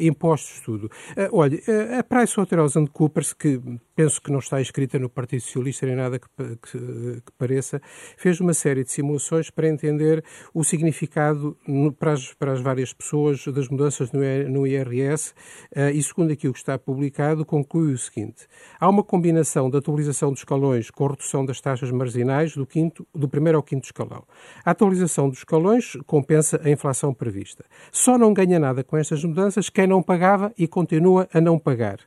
impostos, 0.00 0.60
tudo. 0.60 0.86
Uh, 0.86 1.28
olha, 1.32 1.58
uh, 1.58 2.00
a 2.00 2.02
PricewaterhouseCoopers, 2.02 3.32
que 3.32 3.60
penso 3.94 4.20
que 4.20 4.32
não 4.32 4.38
está 4.38 4.60
escrita 4.60 4.98
no 4.98 5.08
Partido 5.08 5.42
Socialista 5.42 5.86
nem 5.86 5.96
nada 5.96 6.18
que, 6.18 6.26
que, 6.36 6.78
que, 6.78 7.32
pareça, 7.38 7.80
fez 8.16 8.40
uma 8.40 8.54
série 8.54 8.82
de 8.82 8.90
simulações 8.90 9.50
para 9.50 9.68
entender 9.68 10.24
o 10.52 10.64
significado 10.64 11.56
no, 11.66 11.92
para, 11.92 12.12
as, 12.12 12.32
para, 12.34 12.52
as, 12.52 12.60
várias 12.60 12.92
pessoas 12.92 13.46
das 13.46 13.68
mudanças 13.68 14.10
no, 14.10 14.20
no 14.48 14.66
IRS 14.66 15.34
e, 15.92 16.02
segundo 16.02 16.32
aquilo 16.32 16.52
que 16.54 16.58
está 16.58 16.78
publicado, 16.78 17.44
conclui 17.44 17.92
o 17.92 17.98
seguinte: 17.98 18.46
há 18.80 18.88
uma 18.88 19.04
combinação 19.04 19.68
da 19.68 19.78
atualização 19.78 20.30
dos 20.30 20.40
escalões 20.40 20.90
com 20.90 21.06
redução 21.06 21.44
das 21.44 21.60
taxas 21.60 21.90
marginais 21.90 22.56
do, 22.56 22.66
quinto, 22.66 23.06
do 23.14 23.28
primeiro 23.28 23.58
ao 23.58 23.62
quinto 23.62 23.84
escalão. 23.84 24.24
A 24.64 24.70
atualização 24.70 25.11
dos 25.28 25.38
escalões 25.38 25.96
compensa 26.06 26.60
a 26.64 26.70
inflação 26.70 27.12
prevista. 27.12 27.64
Só 27.90 28.16
não 28.16 28.32
ganha 28.32 28.58
nada 28.58 28.82
com 28.82 28.96
estas 28.96 29.24
mudanças 29.24 29.68
quem 29.68 29.86
não 29.86 30.02
pagava 30.02 30.52
e 30.56 30.66
continua 30.66 31.28
a 31.32 31.40
não 31.40 31.58
pagar. 31.58 31.98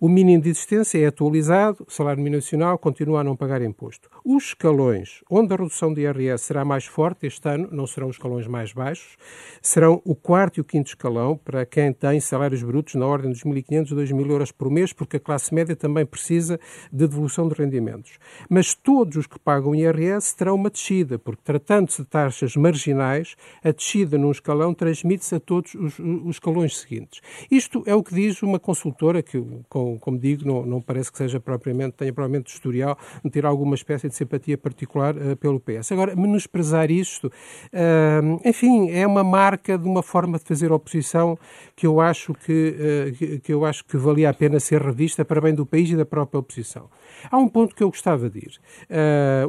O 0.00 0.08
mínimo 0.08 0.40
de 0.40 0.50
existência 0.50 0.96
é 0.96 1.06
atualizado, 1.06 1.84
o 1.84 1.90
salário 1.90 2.22
mínimo 2.22 2.36
nacional 2.36 2.78
continua 2.78 3.20
a 3.20 3.24
não 3.24 3.34
pagar 3.34 3.60
imposto. 3.62 4.08
Os 4.24 4.44
escalões 4.44 5.24
onde 5.28 5.52
a 5.52 5.56
redução 5.56 5.92
de 5.92 6.02
IRS 6.02 6.44
será 6.44 6.64
mais 6.64 6.84
forte 6.84 7.26
este 7.26 7.48
ano, 7.48 7.68
não 7.72 7.84
serão 7.84 8.08
os 8.08 8.14
escalões 8.14 8.46
mais 8.46 8.72
baixos, 8.72 9.16
serão 9.60 10.00
o 10.04 10.14
quarto 10.14 10.58
e 10.58 10.60
o 10.60 10.64
quinto 10.64 10.90
escalão 10.90 11.36
para 11.36 11.66
quem 11.66 11.92
tem 11.92 12.20
salários 12.20 12.62
brutos 12.62 12.94
na 12.94 13.06
ordem 13.06 13.32
dos 13.32 13.42
1.500 13.42 13.90
a 13.90 13.94
2.000 13.96 14.30
euros 14.30 14.52
por 14.52 14.70
mês, 14.70 14.92
porque 14.92 15.16
a 15.16 15.20
classe 15.20 15.52
média 15.52 15.74
também 15.74 16.06
precisa 16.06 16.60
de 16.92 17.08
devolução 17.08 17.48
de 17.48 17.54
rendimentos. 17.54 18.20
Mas 18.48 18.74
todos 18.74 19.16
os 19.16 19.26
que 19.26 19.40
pagam 19.40 19.74
IRS 19.74 20.36
terão 20.36 20.54
uma 20.54 20.70
descida, 20.70 21.18
porque 21.18 21.42
tratando-se 21.42 22.02
de 22.02 22.08
taxas 22.08 22.54
marginais, 22.54 23.34
a 23.64 23.72
descida 23.72 24.16
num 24.16 24.30
escalão 24.30 24.72
transmite-se 24.72 25.34
a 25.34 25.40
todos 25.40 25.74
os, 25.74 25.98
os 25.98 26.36
escalões 26.36 26.78
seguintes. 26.78 27.20
Isto 27.50 27.82
é 27.84 27.96
o 27.96 28.02
que 28.04 28.14
diz 28.14 28.40
uma 28.44 28.60
consultora 28.60 29.24
que, 29.24 29.44
com 29.68 29.87
como 29.96 30.18
digo, 30.18 30.44
não, 30.46 30.66
não 30.66 30.80
parece 30.80 31.10
que 31.10 31.18
seja 31.18 31.38
propriamente, 31.38 31.96
tenha 31.96 32.12
propriamente 32.12 32.52
historial 32.52 32.98
de 33.24 33.30
ter 33.30 33.46
alguma 33.46 33.74
espécie 33.74 34.08
de 34.08 34.14
simpatia 34.14 34.58
particular 34.58 35.16
uh, 35.16 35.36
pelo 35.36 35.60
PS. 35.60 35.92
Agora, 35.92 36.16
menosprezar 36.16 36.90
isto, 36.90 37.28
uh, 37.28 38.40
enfim, 38.44 38.90
é 38.90 39.06
uma 39.06 39.22
marca 39.22 39.78
de 39.78 39.86
uma 39.86 40.02
forma 40.02 40.38
de 40.38 40.44
fazer 40.44 40.72
oposição 40.72 41.38
que 41.76 41.86
eu 41.86 42.00
acho 42.00 42.34
que, 42.34 42.74
uh, 42.78 43.12
que, 43.12 43.38
que, 43.38 43.52
eu 43.52 43.64
acho 43.64 43.84
que 43.84 43.96
valia 43.96 44.30
a 44.30 44.34
pena 44.34 44.58
ser 44.58 44.82
revista 44.82 45.24
para 45.24 45.40
bem 45.40 45.54
do 45.54 45.64
país 45.64 45.90
e 45.90 45.96
da 45.96 46.04
própria 46.04 46.40
oposição. 46.40 46.90
Há 47.30 47.38
um 47.38 47.48
ponto 47.48 47.74
que 47.74 47.82
eu 47.82 47.88
gostava 47.88 48.28
de 48.28 48.38
ir, 48.38 48.60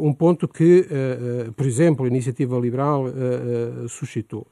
um 0.02 0.14
ponto 0.14 0.48
que, 0.48 0.88
por 1.56 1.66
exemplo, 1.66 2.06
a 2.06 2.08
Iniciativa 2.08 2.58
Liberal 2.58 3.06
suscitou. 3.88 4.48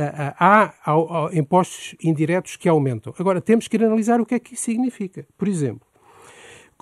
Ah, 0.00 0.34
ah, 0.38 0.72
há, 0.84 0.92
há, 0.92 0.92
há 0.92 1.36
impostos 1.36 1.96
indiretos 2.00 2.54
que 2.54 2.68
aumentam. 2.68 3.12
Agora, 3.18 3.40
temos 3.40 3.66
que 3.66 3.76
analisar 3.76 4.20
o 4.20 4.26
que 4.26 4.36
é 4.36 4.38
que 4.38 4.54
isso 4.54 4.62
significa. 4.62 5.26
Por 5.36 5.48
exemplo, 5.48 5.84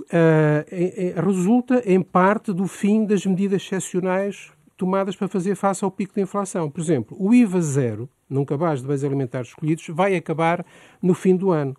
uh, 0.02 1.26
resulta 1.26 1.82
em 1.86 2.02
parte 2.02 2.52
do 2.52 2.66
fim 2.66 3.06
das 3.06 3.24
medidas 3.24 3.62
excepcionais 3.62 4.52
tomadas 4.76 5.16
para 5.16 5.28
fazer 5.28 5.54
face 5.54 5.82
ao 5.82 5.90
pico 5.90 6.14
da 6.14 6.20
inflação. 6.20 6.70
Por 6.70 6.78
exemplo, 6.78 7.16
o 7.18 7.32
IVA 7.32 7.62
zero, 7.62 8.06
num 8.28 8.44
cabaz 8.44 8.82
de 8.82 8.86
bens 8.86 9.02
alimentares 9.02 9.48
escolhidos, 9.48 9.86
vai 9.88 10.14
acabar 10.14 10.62
no 11.00 11.14
fim 11.14 11.34
do 11.34 11.50
ano. 11.50 11.74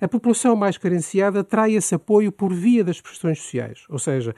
A 0.00 0.08
população 0.08 0.56
mais 0.56 0.78
carenciada 0.78 1.44
trai 1.44 1.74
esse 1.74 1.94
apoio 1.94 2.32
por 2.32 2.54
via 2.54 2.82
das 2.82 2.98
prestações 2.98 3.42
sociais, 3.42 3.84
ou 3.90 3.98
seja, 3.98 4.34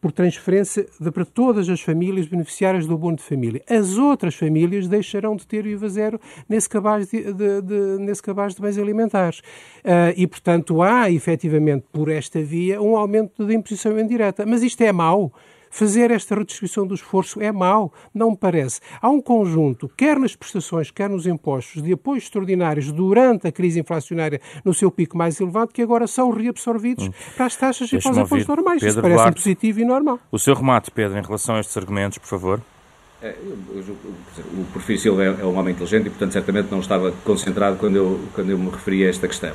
por 0.00 0.12
transferência 0.12 0.86
de, 1.00 1.10
para 1.10 1.24
todas 1.24 1.68
as 1.68 1.80
famílias 1.80 2.26
beneficiárias 2.26 2.86
do 2.86 2.94
abono 2.94 3.16
de 3.16 3.22
família. 3.22 3.62
As 3.68 3.96
outras 3.96 4.34
famílias 4.34 4.88
deixarão 4.88 5.36
de 5.36 5.46
ter 5.46 5.66
IVA 5.66 5.88
zero 5.88 6.20
nesse 6.48 6.68
cabaz 6.68 7.08
de, 7.08 7.32
de, 7.32 7.62
de 7.62 7.98
nesse 7.98 8.22
cabaz 8.22 8.54
de 8.54 8.62
bens 8.62 8.78
alimentares. 8.78 9.40
Uh, 9.84 10.14
e, 10.16 10.26
portanto, 10.26 10.82
há, 10.82 11.10
efetivamente, 11.10 11.84
por 11.92 12.08
esta 12.08 12.40
via, 12.42 12.80
um 12.80 12.96
aumento 12.96 13.44
da 13.44 13.52
imposição 13.52 13.98
indireta. 13.98 14.46
Mas 14.46 14.62
isto 14.62 14.80
é 14.82 14.92
mau. 14.92 15.32
Fazer 15.70 16.10
esta 16.10 16.34
redistribuição 16.34 16.86
do 16.86 16.94
esforço 16.94 17.40
é 17.40 17.52
mau, 17.52 17.92
não 18.14 18.30
me 18.30 18.36
parece. 18.36 18.80
Há 19.00 19.08
um 19.08 19.20
conjunto, 19.20 19.90
quer 19.96 20.18
nas 20.18 20.34
prestações, 20.34 20.90
quer 20.90 21.08
nos 21.08 21.26
impostos, 21.26 21.82
de 21.82 21.92
apoios 21.92 22.24
extraordinários 22.24 22.90
durante 22.92 23.46
a 23.46 23.52
crise 23.52 23.80
inflacionária 23.80 24.40
no 24.64 24.74
seu 24.74 24.90
pico 24.90 25.16
mais 25.16 25.40
elevado, 25.40 25.72
que 25.72 25.82
agora 25.82 26.06
são 26.06 26.30
reabsorvidos 26.30 27.08
hum. 27.08 27.12
para 27.36 27.46
as 27.46 27.56
taxas 27.56 27.92
e 27.92 27.98
para 27.98 28.10
os 28.10 28.18
impostos 28.18 28.46
normais. 28.46 28.80
Pedro 28.80 28.88
Isso 28.88 29.02
parece 29.02 29.22
Duarte, 29.22 29.42
positivo 29.42 29.80
e 29.80 29.84
normal. 29.84 30.20
O 30.30 30.38
seu 30.38 30.54
remate, 30.54 30.90
Pedro, 30.90 31.18
em 31.18 31.22
relação 31.22 31.56
a 31.56 31.60
estes 31.60 31.76
argumentos, 31.76 32.18
por 32.18 32.28
favor. 32.28 32.60
É, 33.20 33.34
eu, 33.42 33.58
eu, 33.74 33.96
o 34.60 34.64
Porfírio 34.72 35.00
Silva 35.00 35.24
é, 35.24 35.26
é, 35.26 35.44
um 35.44 35.58
homem 35.58 35.74
inteligente 35.74 36.06
e, 36.06 36.10
portanto, 36.10 36.32
certamente 36.32 36.70
não 36.70 36.78
estava 36.78 37.12
concentrado 37.24 37.76
quando 37.76 37.96
eu, 37.96 38.20
quando 38.32 38.50
eu 38.50 38.58
me 38.58 38.70
referi 38.70 39.04
a 39.04 39.08
esta 39.08 39.26
questão. 39.26 39.54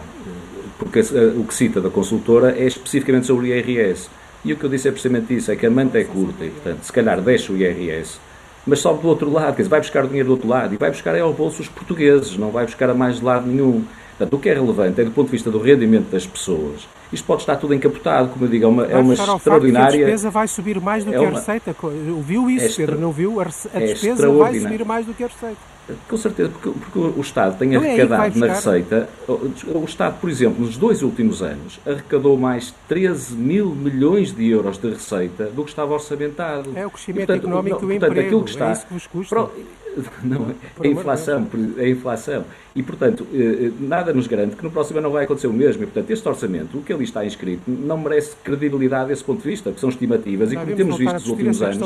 Porque 0.78 1.00
uh, 1.00 1.40
o 1.40 1.46
que 1.46 1.54
cita 1.54 1.80
da 1.80 1.90
consultora 1.90 2.58
é 2.58 2.66
especificamente 2.66 3.26
sobre 3.26 3.52
o 3.52 3.56
IRS. 3.56 4.10
E 4.46 4.52
o 4.52 4.58
que 4.58 4.64
eu 4.64 4.70
disse 4.70 4.88
é 4.88 4.92
precisamente 4.92 5.34
isso, 5.36 5.52
é 5.52 5.56
que 5.56 5.66
a 5.66 5.72
manta 5.72 5.98
é 5.98 6.04
curta 6.04 6.44
e, 6.44 6.50
portanto, 6.50 6.84
se 6.84 6.92
calhar 6.92 7.22
deixa 7.22 7.54
o 7.54 7.58
IRS, 7.58 8.20
mas 8.66 8.80
sobe 8.80 9.02
do 9.02 9.08
outro 9.08 9.32
lado, 9.32 9.56
quer 9.56 9.64
dizer, 9.64 9.70
vai 9.70 9.80
buscar 9.80 10.04
o 10.04 10.08
dinheiro 10.08 10.28
do 10.28 10.32
outro 10.34 10.48
lado 10.48 10.74
e 10.74 10.78
vai 10.78 10.90
buscar 10.90 11.16
é 11.16 11.22
ao 11.22 11.34
bolso 11.34 11.62
os 11.62 11.68
portugueses, 11.68 12.38
não 12.38 12.50
vai 12.50 12.66
buscar 12.66 12.90
a 12.90 12.94
mais 12.94 13.18
de 13.18 13.26
lado 13.26 13.48
nenhum. 13.48 13.84
Portanto, 14.18 14.34
o 14.36 14.40
que 14.40 14.50
é 14.50 14.54
relevante 14.54 15.02
é 15.02 15.04
do 15.04 15.12
ponto 15.12 15.26
de 15.26 15.32
vista 15.32 15.50
do 15.50 15.60
rendimento 15.60 16.10
das 16.12 16.26
pessoas. 16.26 16.88
Isto 17.12 17.26
pode 17.26 17.42
estar 17.42 17.56
tudo 17.56 17.74
encapotado, 17.74 18.30
como 18.30 18.46
eu 18.46 18.50
digo, 18.50 18.66
é 18.66 18.68
uma, 18.68 18.86
é 18.86 18.98
uma 18.98 19.14
extraordinária. 19.14 19.88
a 19.88 20.06
despesa 20.06 20.30
vai 20.30 20.48
subir 20.48 20.80
mais 20.80 21.04
do 21.04 21.14
é 21.14 21.18
que 21.18 21.26
a 21.26 21.30
receita. 21.30 21.76
Viu 22.22 22.50
isso, 22.50 22.82
é 22.82 22.86
Pedro? 22.86 23.00
Não 23.00 23.12
viu? 23.12 23.40
A, 23.40 23.44
a 23.44 23.82
é 23.82 23.86
despesa 23.88 24.30
vai 24.30 24.60
subir 24.60 24.86
mais 24.86 25.06
do 25.06 25.14
que 25.14 25.24
a 25.24 25.28
receita. 25.28 25.73
Com 26.08 26.18
certeza, 26.18 26.50
porque, 26.50 26.70
porque 26.70 27.00
o 27.00 27.22
Estado 27.22 27.58
tem 27.58 27.76
é 27.76 27.78
arrecadado 27.78 28.40
na 28.40 28.48
receita. 28.48 29.10
O 29.28 29.84
Estado, 29.84 30.20
por 30.20 30.30
exemplo, 30.30 30.66
nos 30.66 30.78
dois 30.78 31.02
últimos 31.02 31.42
anos, 31.42 31.80
arrecadou 31.86 32.38
mais 32.38 32.74
13 32.88 33.36
mil 33.36 33.70
milhões 33.70 34.34
de 34.34 34.50
euros 34.50 34.78
de 34.78 34.90
receita 34.90 35.46
do 35.48 35.64
que 35.64 35.70
estava 35.72 35.94
orçamentado. 35.94 36.72
É 36.76 36.86
o 36.86 36.90
crescimento 36.90 37.24
e, 37.24 37.26
portanto, 37.26 37.44
económico 37.44 37.82
não, 37.82 37.86
o 37.86 37.90
portanto, 37.90 38.12
emprego. 38.12 38.28
Aquilo 38.28 38.44
que 38.44 38.50
está, 38.52 38.70
é 38.70 38.72
isso 38.72 38.86
que 38.86 38.94
vos 38.94 39.08
custa. 39.08 39.50
Não, 40.24 40.50
é 40.50 40.88
a 40.88 40.88
inflação, 40.88 41.48
é 41.78 41.84
a 41.84 41.90
inflação. 41.90 42.46
E, 42.76 42.82
portanto, 42.82 43.28
eh, 43.32 43.68
eh, 43.68 43.72
nada 43.80 44.12
nos 44.14 44.26
garante 44.26 44.56
que 44.56 44.64
no 44.64 44.72
próximo 44.72 44.98
ano 44.98 45.08
não 45.08 45.14
vai 45.14 45.26
acontecer 45.26 45.48
o 45.48 45.54
mesmo. 45.54 45.84
E, 45.84 45.86
portanto, 45.86 46.10
este 46.10 46.28
orçamento, 46.28 46.78
o 46.78 46.82
que 46.82 46.92
ali 46.92 47.04
está 47.04 47.24
inscrito, 47.24 47.64
não 47.68 47.98
merece 47.98 48.36
credibilidade 48.44 49.10
desse 49.10 49.24
ponto 49.24 49.44
de 49.44 49.50
vista, 49.50 49.70
porque 49.70 49.80
são 49.80 49.90
estimativas 49.90 50.52
e, 50.52 50.56
como 50.56 50.76
temos 50.76 50.98
visto 50.98 51.14
nos 51.14 51.28
últimos 51.28 51.62
anos, 51.62 51.78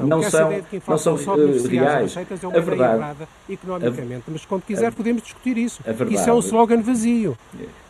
não 0.00 0.22
são, 0.22 0.50
não 0.86 0.98
são 0.98 1.14
uh, 1.14 1.66
reais. 1.66 2.16
É 2.16 2.58
a 2.58 2.60
verdade, 2.60 3.28
economicamente, 3.48 4.24
a, 4.28 4.30
mas 4.30 4.44
quando 4.44 4.62
quiser 4.62 4.88
a, 4.88 4.92
podemos 4.92 5.22
discutir 5.22 5.58
isso. 5.58 5.82
Verdade, 5.84 6.14
isso 6.14 6.30
é 6.30 6.32
um 6.32 6.38
slogan 6.38 6.80
vazio. 6.82 7.36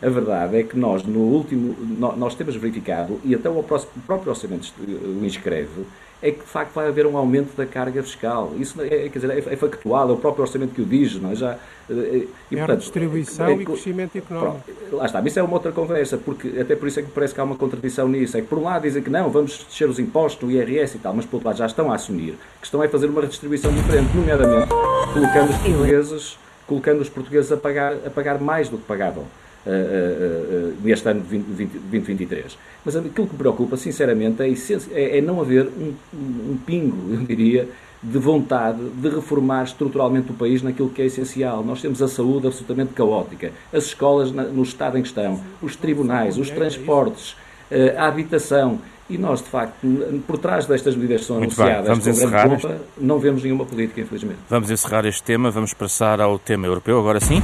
A 0.01 0.09
verdade 0.09 0.57
é 0.57 0.63
que 0.63 0.77
nós, 0.77 1.03
no 1.03 1.19
último, 1.19 1.75
nós 2.17 2.33
temos 2.33 2.55
verificado, 2.55 3.19
e 3.23 3.35
até 3.35 3.49
o 3.49 3.61
próprio 3.61 4.29
orçamento 4.29 4.73
o 4.79 5.23
inscreve, 5.23 5.85
é 6.21 6.31
que 6.31 6.39
de 6.39 6.45
facto 6.45 6.73
vai 6.73 6.87
haver 6.87 7.05
um 7.05 7.17
aumento 7.17 7.55
da 7.55 7.65
carga 7.65 8.03
fiscal. 8.03 8.51
Isso 8.57 8.81
é, 8.81 8.87
quer 9.09 9.19
dizer, 9.19 9.31
é, 9.31 9.37
é 9.37 9.55
factual, 9.55 10.09
é 10.09 10.13
o 10.13 10.17
próprio 10.17 10.43
orçamento 10.43 10.73
que 10.73 10.81
o 10.81 10.85
diz, 10.85 11.15
não 11.15 11.31
é? 11.31 11.35
já, 11.35 11.57
E, 11.89 12.27
é 12.51 12.57
portanto, 12.57 12.79
distribuição 12.79 13.47
é, 13.47 13.53
e 13.53 13.65
crescimento 13.65 14.17
económico. 14.17 14.61
Pronto, 14.65 14.95
lá 14.97 15.05
está, 15.05 15.21
isso 15.21 15.39
é 15.39 15.43
uma 15.43 15.53
outra 15.53 15.71
conversa, 15.71 16.17
porque 16.17 16.59
até 16.59 16.75
por 16.75 16.87
isso 16.87 16.99
é 16.99 17.03
que 17.03 17.11
parece 17.11 17.33
que 17.33 17.39
há 17.39 17.43
uma 17.43 17.55
contradição 17.55 18.07
nisso. 18.07 18.37
É 18.37 18.41
que 18.41 18.47
por 18.47 18.57
um 18.57 18.63
lado 18.63 18.83
dizem 18.83 19.01
que 19.01 19.09
não, 19.09 19.29
vamos 19.29 19.65
descer 19.69 19.89
os 19.89 19.97
impostos, 19.97 20.47
o 20.47 20.51
IRS 20.51 20.97
e 20.97 20.99
tal, 20.99 21.13
mas 21.13 21.25
por 21.25 21.37
outro 21.37 21.47
lado 21.47 21.57
já 21.57 21.65
estão 21.65 21.91
a 21.91 21.95
assumir. 21.95 22.37
A 22.57 22.59
questão 22.59 22.83
é 22.83 22.87
fazer 22.87 23.07
uma 23.07 23.21
redistribuição 23.21 23.71
diferente, 23.71 24.15
nomeadamente 24.15 24.69
colocando 25.13 25.49
os 25.49 25.57
portugueses, 25.57 26.37
colocando 26.67 27.01
os 27.01 27.09
portugueses 27.09 27.51
a 27.51 27.57
pagar, 27.57 27.93
a 28.05 28.09
pagar 28.09 28.39
mais 28.39 28.69
do 28.69 28.77
que 28.77 28.83
pagavam. 28.83 29.25
Uh, 29.65 29.69
uh, 29.69 30.69
uh, 30.69 30.73
neste 30.81 31.09
ano 31.09 31.21
de 31.21 31.37
2023. 31.37 32.57
Mas 32.85 32.95
aquilo 32.95 33.27
que 33.27 33.33
me 33.33 33.37
preocupa, 33.37 33.75
sinceramente, 33.75 34.41
é, 34.41 34.49
é, 34.93 35.17
é 35.17 35.21
não 35.21 35.41
haver 35.41 35.67
um, 35.67 35.93
um, 36.13 36.57
pingo, 36.65 36.95
eu 37.13 37.19
diria, 37.25 37.67
de 38.01 38.17
vontade 38.17 38.79
de 38.79 39.09
reformar 39.09 39.63
estruturalmente 39.63 40.31
o 40.31 40.33
país 40.33 40.63
naquilo 40.63 40.89
que 40.89 41.01
é 41.01 41.05
essencial. 41.05 41.63
Nós 41.63 41.81
temos 41.81 42.01
a 42.01 42.07
saúde 42.07 42.47
absolutamente 42.47 42.93
caótica, 42.93 43.51
as 43.73 43.85
escolas 43.85 44.31
no 44.31 44.63
estado 44.63 44.97
em 44.97 45.01
que 45.01 45.09
estão, 45.09 45.41
os 45.61 45.75
tribunais, 45.75 46.37
os 46.37 46.49
transportes, 46.49 47.35
eh, 47.69 47.95
a 47.97 48.07
habitação. 48.07 48.79
E 49.09 49.17
nós, 49.17 49.41
de 49.41 49.49
facto, 49.49 49.75
por 50.27 50.37
trás 50.37 50.67
destas 50.67 50.95
medidas 50.95 51.21
que 51.21 51.27
são 51.27 51.37
Muito 51.37 51.59
anunciadas 51.59 51.87
Vamos 51.87 52.03
com 52.03 52.09
encerrar 52.11 52.47
grande 52.47 52.61
culpa, 52.61 52.75
este... 52.75 53.05
não 53.05 53.17
vemos 53.17 53.43
nenhuma 53.43 53.65
política, 53.65 53.99
infelizmente. 54.01 54.39
Vamos 54.47 54.69
encerrar 54.69 55.03
este 55.05 55.23
tema, 55.23 55.49
vamos 55.49 55.73
passar 55.73 56.21
ao 56.21 56.37
tema 56.37 56.67
europeu, 56.67 56.99
agora 56.99 57.19
sim. 57.19 57.41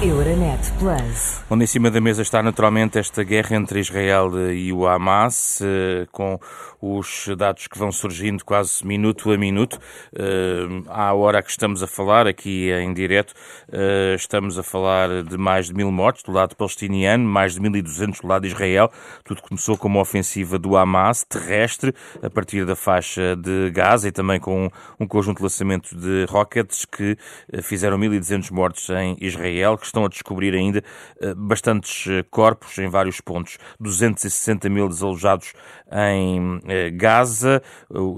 Euronet 0.00 0.60
Plus. 0.78 1.42
Onde 1.50 1.64
em 1.64 1.66
cima 1.66 1.90
da 1.90 2.00
mesa 2.00 2.22
está 2.22 2.40
naturalmente 2.40 3.00
esta 3.00 3.24
guerra 3.24 3.56
entre 3.56 3.80
Israel 3.80 4.30
e 4.52 4.72
o 4.72 4.86
Hamas, 4.86 5.60
eh, 5.60 6.06
com 6.12 6.38
os 6.80 7.28
dados 7.36 7.66
que 7.66 7.76
vão 7.76 7.90
surgindo 7.90 8.44
quase 8.44 8.86
minuto 8.86 9.32
a 9.32 9.36
minuto. 9.36 9.76
Eh, 10.14 10.84
à 10.88 11.12
hora 11.14 11.42
que 11.42 11.50
estamos 11.50 11.82
a 11.82 11.88
falar, 11.88 12.28
aqui 12.28 12.70
em 12.70 12.94
direto, 12.94 13.34
eh, 13.72 14.14
estamos 14.14 14.56
a 14.56 14.62
falar 14.62 15.24
de 15.24 15.36
mais 15.36 15.66
de 15.66 15.74
mil 15.74 15.90
mortos 15.90 16.22
do 16.22 16.30
lado 16.30 16.54
palestiniano, 16.54 17.24
mais 17.24 17.54
de 17.54 17.60
1.200 17.60 18.20
do 18.20 18.28
lado 18.28 18.42
de 18.42 18.48
Israel. 18.48 18.92
Tudo 19.24 19.42
começou 19.42 19.76
com 19.76 19.88
uma 19.88 20.00
ofensiva 20.00 20.60
do 20.60 20.76
Hamas 20.76 21.24
terrestre, 21.24 21.92
a 22.22 22.30
partir 22.30 22.64
da 22.64 22.76
faixa 22.76 23.34
de 23.34 23.72
Gaza 23.72 24.06
e 24.06 24.12
também 24.12 24.38
com 24.38 24.70
um 25.00 25.08
conjunto 25.08 25.38
de 25.38 25.42
lançamento 25.42 25.96
de 25.96 26.24
rockets 26.28 26.84
que 26.84 27.16
fizeram 27.64 27.98
1.200 27.98 28.52
mortos 28.52 28.88
em 28.90 29.16
Israel, 29.20 29.76
que 29.76 29.87
estão 29.88 30.04
a 30.04 30.08
descobrir 30.08 30.54
ainda 30.54 30.82
eh, 31.20 31.34
bastantes 31.34 32.06
eh, 32.06 32.24
corpos 32.30 32.78
em 32.78 32.88
vários 32.88 33.20
pontos. 33.20 33.58
260 33.80 34.68
mil 34.68 34.88
desalojados 34.88 35.52
em 35.90 36.60
eh, 36.66 36.90
Gaza. 36.90 37.62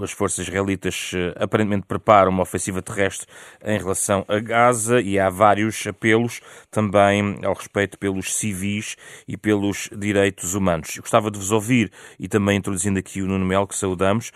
As 0.02 0.12
forças 0.12 0.46
israelitas 0.46 1.12
aparentemente 1.36 1.86
preparam 1.86 2.30
uma 2.30 2.42
ofensiva 2.42 2.82
terrestre 2.82 3.26
em 3.64 3.78
relação 3.78 4.24
a 4.28 4.38
Gaza 4.38 5.00
e 5.00 5.18
há 5.18 5.30
vários 5.30 5.86
apelos 5.86 6.40
também 6.70 7.38
ao 7.44 7.54
respeito 7.54 7.98
pelos 7.98 8.34
civis 8.34 8.96
e 9.26 9.36
pelos 9.36 9.88
direitos 9.96 10.54
humanos. 10.54 10.96
Eu 10.96 11.02
gostava 11.02 11.30
de 11.30 11.38
vos 11.38 11.52
ouvir 11.52 11.90
e 12.18 12.28
também 12.28 12.58
introduzindo 12.58 12.98
aqui 12.98 13.22
o 13.22 13.26
Nuno 13.26 13.44
Melo, 13.44 13.66
que 13.66 13.76
saudamos, 13.76 14.32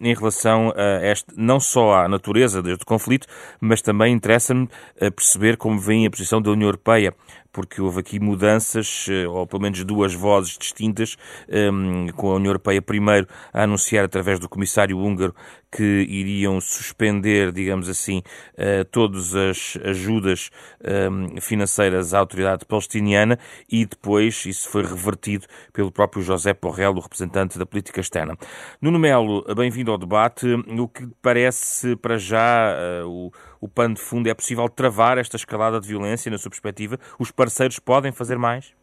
em 0.00 0.14
relação 0.14 0.72
a 0.76 1.06
este, 1.06 1.32
não 1.36 1.58
só 1.58 2.04
à 2.04 2.08
natureza 2.08 2.62
deste 2.62 2.84
conflito, 2.84 3.26
mas 3.60 3.80
também 3.80 4.14
interessa-me 4.14 4.68
perceber 5.16 5.56
como 5.56 5.78
vem 5.78 6.06
a 6.06 6.10
posição 6.10 6.40
da 6.40 6.49
União 6.52 6.68
Europeia 6.68 7.14
porque 7.52 7.80
houve 7.80 8.00
aqui 8.00 8.20
mudanças, 8.20 9.06
eh, 9.08 9.26
ou 9.26 9.46
pelo 9.46 9.62
menos 9.62 9.84
duas 9.84 10.14
vozes 10.14 10.56
distintas, 10.56 11.16
ehm, 11.48 12.08
com 12.16 12.30
a 12.30 12.34
União 12.36 12.50
Europeia 12.50 12.82
primeiro 12.82 13.26
a 13.52 13.62
anunciar 13.62 14.04
através 14.04 14.38
do 14.38 14.48
comissário 14.48 14.98
húngaro 14.98 15.34
que 15.70 16.04
iriam 16.08 16.60
suspender, 16.60 17.52
digamos 17.52 17.88
assim, 17.88 18.22
eh, 18.56 18.82
todas 18.84 19.34
as 19.34 19.78
ajudas 19.84 20.50
ehm, 20.82 21.40
financeiras 21.40 22.12
à 22.12 22.18
autoridade 22.18 22.64
palestiniana 22.64 23.38
e 23.70 23.86
depois 23.86 24.44
isso 24.46 24.68
foi 24.68 24.82
revertido 24.82 25.46
pelo 25.72 25.92
próprio 25.92 26.22
José 26.22 26.52
Porrel, 26.52 26.92
o 26.92 27.00
representante 27.00 27.58
da 27.58 27.64
política 27.64 28.00
externa. 28.00 28.36
Nuno 28.80 28.98
Melo, 28.98 29.44
bem-vindo 29.54 29.92
ao 29.92 29.98
debate. 29.98 30.46
O 30.78 30.88
que 30.88 31.06
parece 31.22 31.94
para 31.96 32.18
já 32.18 32.74
eh, 32.76 33.04
o, 33.04 33.30
o 33.60 33.68
pano 33.68 33.94
de 33.94 34.00
fundo 34.00 34.28
é 34.28 34.34
possível 34.34 34.68
travar 34.68 35.18
esta 35.18 35.36
escalada 35.36 35.80
de 35.80 35.86
violência 35.86 36.30
na 36.30 36.38
sua 36.38 36.50
perspectiva? 36.50 36.98
Os 37.18 37.30
parceiros 37.40 37.78
podem 37.78 38.12
fazer 38.12 38.36
mais? 38.36 38.74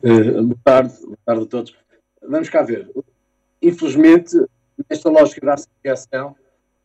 Uh, 0.00 0.44
boa 0.44 0.58
tarde, 0.62 0.94
boa 1.02 1.18
tarde 1.26 1.42
a 1.42 1.46
todos. 1.46 1.76
Vamos 2.22 2.48
cá 2.48 2.62
ver. 2.62 2.88
Infelizmente, 3.60 4.36
nesta 4.88 5.10
lógica 5.10 5.44
da 5.44 5.54
associação, 5.54 6.36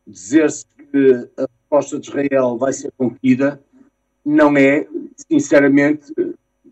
dizer-se 0.04 0.66
que 0.66 1.28
a 1.36 1.46
proposta 1.46 1.96
de 1.96 2.08
Israel 2.08 2.58
vai 2.58 2.72
ser 2.72 2.90
concluída 2.98 3.62
não 4.24 4.56
é, 4.56 4.84
sinceramente, 5.30 6.12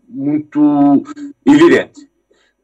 muito 0.05 1.01
evidente. 1.45 2.09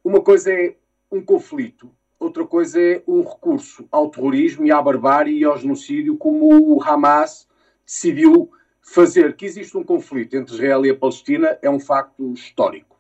Uma 0.04 0.20
coisa 0.20 0.52
é 0.52 0.76
um 1.10 1.22
conflito, 1.22 1.90
outra 2.20 2.46
coisa 2.46 2.82
é 2.82 3.02
um 3.08 3.22
recurso 3.22 3.88
ao 3.90 4.10
terrorismo 4.10 4.66
e 4.66 4.74
à 4.74 4.82
barbárie 4.82 5.40
e 5.40 5.46
ao 5.46 5.58
genocídio, 5.58 6.18
como 6.18 6.76
o 6.76 6.84
Hamas 6.84 7.48
decidiu 7.86 8.52
fazer 8.86 9.36
que 9.36 9.46
existe 9.46 9.76
um 9.76 9.84
conflito 9.84 10.38
entre 10.38 10.54
Israel 10.54 10.86
e 10.86 10.92
a 10.92 10.96
Palestina 10.96 11.58
é 11.62 11.70
um 11.70 11.80
facto 11.80 12.32
histórico. 12.34 12.96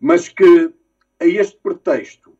Mas 0.00 0.28
que, 0.28 0.72
a 1.20 1.26
este 1.26 1.58
pretexto, 1.60 2.32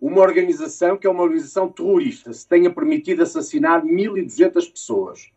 uma 0.00 0.22
organização 0.22 0.96
que 0.96 1.06
é 1.06 1.10
uma 1.10 1.22
organização 1.22 1.68
terrorista 1.68 2.32
se 2.32 2.48
tenha 2.48 2.72
permitido 2.72 3.22
assassinar 3.22 3.84
1.200 3.84 4.72
pessoas, 4.72 5.30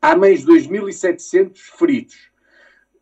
há 0.00 0.14
mais 0.14 0.44
de 0.44 0.52
2.700 0.52 1.56
feridos. 1.56 2.30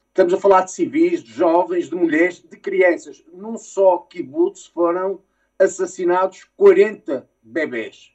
Estamos 0.08 0.32
a 0.32 0.38
falar 0.38 0.62
de 0.62 0.72
civis, 0.72 1.22
de 1.22 1.32
jovens, 1.32 1.88
de 1.88 1.96
mulheres, 1.96 2.40
de 2.40 2.56
crianças. 2.56 3.24
Num 3.32 3.58
só 3.58 3.98
kibbutz 3.98 4.66
foram 4.66 5.20
assassinados 5.58 6.46
40 6.56 7.28
bebés 7.42 8.12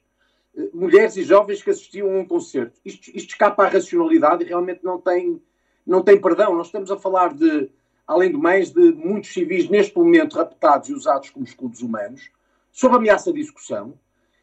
mulheres 0.72 1.16
e 1.16 1.22
jovens 1.22 1.62
que 1.62 1.70
assistiam 1.70 2.08
a 2.08 2.18
um 2.18 2.24
concerto. 2.24 2.80
Isto, 2.84 3.10
isto 3.14 3.30
escapa 3.30 3.64
à 3.64 3.68
racionalidade 3.68 4.42
e 4.44 4.46
realmente 4.46 4.80
não 4.82 5.00
tem, 5.00 5.40
não 5.86 6.02
tem 6.02 6.20
perdão. 6.20 6.54
Nós 6.54 6.66
estamos 6.66 6.90
a 6.90 6.96
falar 6.96 7.32
de, 7.32 7.70
além 8.06 8.32
do 8.32 8.38
mais, 8.38 8.70
de 8.70 8.92
muitos 8.92 9.32
civis 9.32 9.68
neste 9.68 9.96
momento 9.96 10.36
raptados 10.36 10.88
e 10.88 10.94
usados 10.94 11.30
como 11.30 11.44
escudos 11.44 11.82
humanos, 11.82 12.30
sob 12.72 12.96
ameaça 12.96 13.32
de 13.32 13.40
execução. 13.40 13.94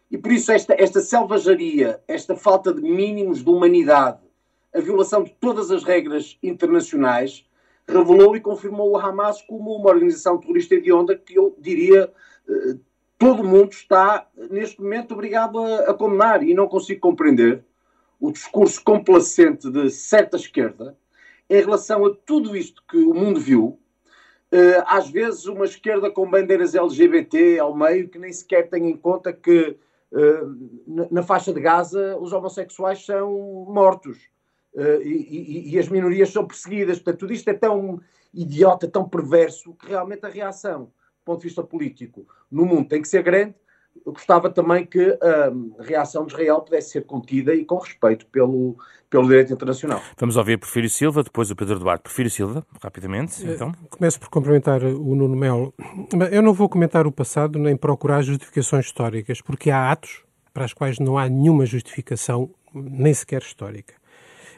E 0.09 0.17
por 0.17 0.31
isso 0.31 0.51
esta, 0.51 0.73
esta 0.77 1.01
selvageria, 1.01 2.01
esta 2.07 2.35
falta 2.35 2.73
de 2.73 2.81
mínimos 2.81 3.43
de 3.43 3.49
humanidade, 3.49 4.19
a 4.73 4.79
violação 4.79 5.23
de 5.23 5.31
todas 5.39 5.71
as 5.71 5.83
regras 5.83 6.37
internacionais, 6.43 7.45
revelou 7.87 8.35
e 8.35 8.41
confirmou 8.41 8.91
o 8.91 8.97
Hamas 8.97 9.41
como 9.41 9.75
uma 9.75 9.89
organização 9.89 10.37
terrorista 10.37 10.75
hedionda 10.75 11.15
que 11.15 11.37
eu 11.37 11.55
diria 11.59 12.11
eh, 12.47 12.75
todo 13.17 13.43
mundo 13.43 13.71
está, 13.71 14.27
neste 14.49 14.81
momento, 14.81 15.13
obrigado 15.13 15.59
a, 15.59 15.91
a 15.91 15.93
condenar 15.93 16.43
e 16.43 16.53
não 16.53 16.67
consigo 16.67 17.01
compreender 17.01 17.63
o 18.19 18.31
discurso 18.31 18.83
complacente 18.83 19.69
de 19.69 19.89
certa 19.89 20.37
esquerda 20.37 20.97
em 21.49 21.61
relação 21.61 22.05
a 22.05 22.15
tudo 22.25 22.55
isto 22.55 22.83
que 22.87 22.97
o 22.97 23.13
mundo 23.13 23.39
viu. 23.39 23.79
Uh, 24.51 24.81
às 24.85 25.09
vezes, 25.09 25.45
uma 25.45 25.65
esquerda 25.65 26.09
com 26.09 26.29
bandeiras 26.29 26.75
LGBT 26.75 27.59
ao 27.59 27.75
meio 27.75 28.07
que 28.07 28.17
nem 28.17 28.31
sequer 28.31 28.69
tem 28.69 28.89
em 28.89 28.95
conta 28.95 29.33
que 29.33 29.77
na, 30.87 31.07
na, 31.11 31.23
faixa 31.23 31.51
de 31.53 31.59
Gaza 31.59 32.17
os 32.17 32.31
homossexuais 32.31 33.05
são 33.05 33.65
mortos 33.67 34.17
uh, 34.73 35.01
e, 35.01 35.69
e, 35.69 35.73
e, 35.73 35.79
as 35.79 35.89
minorias 35.89 36.29
são 36.29 36.45
perseguidas. 36.45 36.99
Portanto, 36.99 37.19
tudo 37.19 37.33
isto 37.33 37.49
é 37.49 37.53
tão 37.53 37.99
idiota, 38.33 38.87
tão 38.87 39.07
perverso, 39.07 39.73
que 39.73 39.87
realmente 39.87 40.25
a 40.25 40.29
reação 40.29 40.91
ponto 41.25 41.39
de 41.39 41.47
vista 41.47 41.63
político 41.63 42.25
no 42.51 42.65
mundo 42.65 42.87
tem 42.87 43.01
que 43.01 43.07
ser 43.07 43.23
grande, 43.23 43.55
eu 44.05 44.11
gostava 44.11 44.49
também 44.49 44.85
que 44.85 45.17
a 45.21 45.83
reação 45.83 46.25
de 46.25 46.33
Israel 46.33 46.61
pudesse 46.61 46.91
ser 46.91 47.05
contida 47.05 47.53
e 47.55 47.63
com 47.63 47.77
respeito 47.77 48.25
pelo, 48.27 48.77
pelo 49.09 49.27
direito 49.27 49.53
internacional. 49.53 50.01
Vamos 50.17 50.35
ouvir 50.35 50.57
Porfírio 50.57 50.89
Silva, 50.89 51.23
depois 51.23 51.49
o 51.49 51.55
Pedro 51.55 51.79
Duarte. 51.79 52.03
Porfírio 52.03 52.29
Silva, 52.29 52.65
rapidamente, 52.81 53.45
eh, 53.47 53.53
então. 53.53 53.71
Começo 53.89 54.19
por 54.19 54.29
cumprimentar 54.29 54.83
o 54.83 55.15
Nuno 55.15 55.35
Melo. 55.35 55.73
Eu 56.31 56.41
não 56.41 56.53
vou 56.53 56.67
comentar 56.67 57.07
o 57.07 57.11
passado 57.11 57.57
nem 57.57 57.75
procurar 57.75 58.21
justificações 58.21 58.85
históricas, 58.85 59.41
porque 59.41 59.71
há 59.71 59.91
atos 59.91 60.23
para 60.53 60.65
os 60.65 60.73
quais 60.73 60.99
não 60.99 61.17
há 61.17 61.27
nenhuma 61.27 61.65
justificação, 61.65 62.49
nem 62.73 63.13
sequer 63.13 63.41
histórica. 63.41 63.93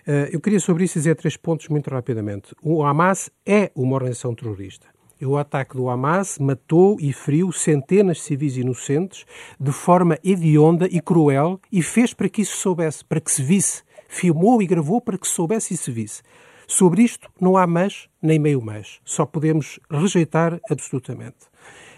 Eh, 0.05 0.29
eu 0.31 0.41
queria 0.41 0.59
sobre 0.59 0.83
isso 0.83 0.95
dizer 0.95 1.15
três 1.15 1.37
pontos 1.37 1.67
muito 1.67 1.89
rapidamente. 1.89 2.55
O 2.61 2.83
Hamas 2.83 3.29
é 3.45 3.71
uma 3.75 3.95
organização 3.95 4.33
terrorista. 4.33 4.87
O 5.21 5.35
ataque 5.35 5.75
do 5.75 5.89
Hamas 5.89 6.37
matou 6.37 6.97
e 6.99 7.11
feriu 7.11 7.51
centenas 7.51 8.17
de 8.17 8.23
civis 8.23 8.55
inocentes 8.55 9.25
de 9.59 9.71
forma 9.71 10.19
hedionda 10.23 10.87
e 10.91 11.01
cruel 11.01 11.59
e 11.71 11.81
fez 11.81 12.13
para 12.13 12.29
que 12.29 12.43
isso 12.43 12.57
soubesse, 12.57 13.03
para 13.03 13.19
que 13.19 13.31
se 13.31 13.41
visse. 13.41 13.83
Filmou 14.07 14.61
e 14.61 14.67
gravou 14.67 15.01
para 15.01 15.17
que 15.17 15.27
soubesse 15.27 15.73
e 15.73 15.77
se 15.77 15.91
visse. 15.91 16.21
Sobre 16.67 17.01
isto 17.01 17.29
não 17.41 17.57
há 17.57 17.65
mas 17.65 18.07
nem 18.21 18.37
meio 18.37 18.61
mas. 18.61 18.99
Só 19.03 19.25
podemos 19.25 19.79
rejeitar 19.89 20.59
absolutamente. 20.69 21.47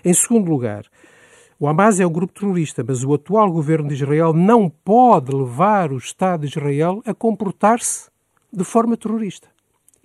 Em 0.06 0.14
segundo 0.14 0.50
lugar, 0.50 0.86
o 1.60 1.68
Hamas 1.68 2.00
é 2.00 2.08
um 2.08 2.12
grupo 2.12 2.40
terrorista, 2.40 2.86
mas 2.88 3.04
o 3.04 3.14
atual 3.14 3.52
governo 3.52 3.90
de 3.90 3.96
Israel 3.96 4.32
não 4.32 4.70
pode 4.70 5.36
levar 5.36 5.92
o 5.92 5.98
Estado 5.98 6.42
de 6.42 6.48
Israel 6.48 7.02
a 7.06 7.14
comportar-se 7.14 8.10
de 8.52 8.64
forma 8.64 8.96
terrorista. 8.96 9.50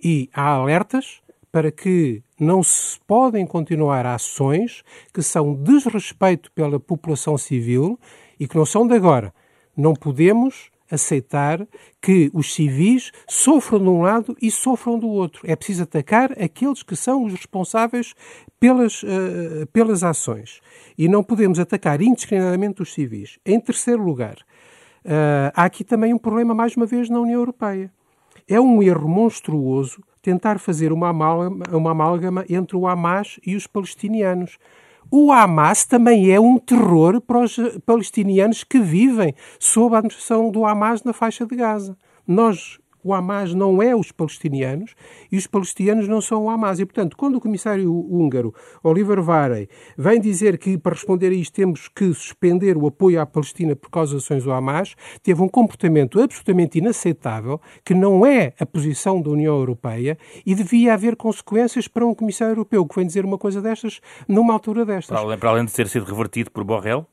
E 0.03 0.29
há 0.33 0.49
alertas 0.49 1.21
para 1.49 1.71
que 1.71 2.21
não 2.39 2.61
se 2.61 2.99
podem 3.07 3.45
continuar 3.45 4.05
ações 4.05 4.83
que 5.13 5.21
são 5.21 5.53
desrespeito 5.53 6.51
pela 6.51 6.79
população 6.79 7.37
civil 7.37 7.99
e 8.39 8.47
que 8.47 8.57
não 8.57 8.65
são 8.65 8.85
de 8.85 8.95
agora. 8.95 9.33
Não 9.75 9.93
podemos 9.93 10.69
aceitar 10.89 11.65
que 12.01 12.29
os 12.33 12.53
civis 12.53 13.11
sofram 13.27 13.79
de 13.79 13.89
um 13.89 14.01
lado 14.01 14.35
e 14.41 14.51
sofram 14.51 14.99
do 14.99 15.07
outro. 15.07 15.41
É 15.43 15.55
preciso 15.55 15.83
atacar 15.83 16.31
aqueles 16.33 16.83
que 16.83 16.95
são 16.95 17.23
os 17.25 17.33
responsáveis 17.33 18.13
pelas, 18.59 19.01
uh, 19.03 19.65
pelas 19.73 20.03
ações. 20.03 20.61
E 20.97 21.07
não 21.07 21.23
podemos 21.23 21.59
atacar 21.59 22.01
indiscriminadamente 22.01 22.81
os 22.81 22.93
civis. 22.93 23.39
Em 23.45 23.59
terceiro 23.59 24.03
lugar, 24.03 24.35
uh, 25.05 25.51
há 25.55 25.65
aqui 25.65 25.83
também 25.83 26.13
um 26.13 26.19
problema, 26.19 26.53
mais 26.53 26.75
uma 26.75 26.85
vez, 26.85 27.09
na 27.09 27.19
União 27.19 27.39
Europeia. 27.39 27.91
É 28.47 28.59
um 28.59 28.83
erro 28.83 29.09
monstruoso 29.09 30.03
tentar 30.25 30.57
fazer 30.57 30.91
uma 30.91 31.09
amálgama, 31.09 31.65
uma 31.71 31.91
amálgama 31.91 32.43
entre 32.49 32.75
o 32.75 32.87
Hamas 32.87 33.39
e 33.45 33.55
os 33.55 33.67
palestinianos. 33.67 34.57
O 35.11 35.31
Hamas 35.31 35.85
também 35.85 36.31
é 36.31 36.39
um 36.39 36.57
terror 36.57 37.21
para 37.21 37.41
os 37.41 37.55
palestinianos 37.85 38.63
que 38.63 38.79
vivem 38.79 39.35
sob 39.59 39.93
a 39.93 39.99
administração 39.99 40.49
do 40.49 40.65
Hamas 40.65 41.03
na 41.03 41.13
faixa 41.13 41.45
de 41.45 41.55
Gaza. 41.55 41.95
Nós 42.27 42.79
o 43.05 43.13
Hamas 43.13 43.53
não 43.53 43.83
é 43.83 43.95
os 43.95 44.11
palestinianos 44.11 44.95
e 45.31 45.37
os 45.37 45.45
palestinianos 45.45 46.07
não 46.07 46.19
são 46.19 46.45
o 46.45 46.49
Hamas. 46.49 46.79
E, 46.79 46.85
portanto, 46.85 47.15
quando 47.15 47.35
o 47.35 47.39
comissário 47.39 47.93
húngaro, 47.93 48.51
Oliver 48.83 49.21
Varey, 49.21 49.69
vem 49.95 50.19
dizer 50.19 50.57
que 50.57 50.75
para 50.75 50.93
responder 50.93 51.27
a 51.27 51.35
isto 51.35 51.53
temos 51.53 51.87
que 51.87 52.11
suspender 52.15 52.75
o 52.75 52.87
apoio 52.87 53.21
à 53.21 53.25
Palestina 53.27 53.75
por 53.75 53.91
causa 53.91 54.15
das 54.15 54.23
ações 54.23 54.43
do 54.43 54.51
Hamas, 54.51 54.95
teve 55.21 55.39
um 55.39 55.47
comportamento 55.47 56.19
absolutamente 56.19 56.79
inaceitável, 56.79 57.61
que 57.85 57.93
não 57.93 58.25
é 58.25 58.53
a 58.59 58.65
posição 58.65 59.21
da 59.21 59.29
União 59.29 59.55
Europeia 59.55 60.17
e 60.43 60.55
devia 60.55 60.95
haver 60.95 61.15
consequências 61.15 61.87
para 61.87 62.03
um 62.03 62.15
comissário 62.15 62.53
europeu 62.53 62.87
que 62.87 62.95
vem 62.95 63.05
dizer 63.05 63.23
uma 63.23 63.37
coisa 63.37 63.61
destas 63.61 64.01
numa 64.27 64.53
altura 64.53 64.83
destas. 64.83 65.15
Para 65.15 65.19
além, 65.19 65.37
para 65.37 65.49
além 65.51 65.65
de 65.65 65.73
ter 65.73 65.87
sido 65.87 66.05
revertido 66.05 66.49
por 66.49 66.63
Borrell? 66.63 67.05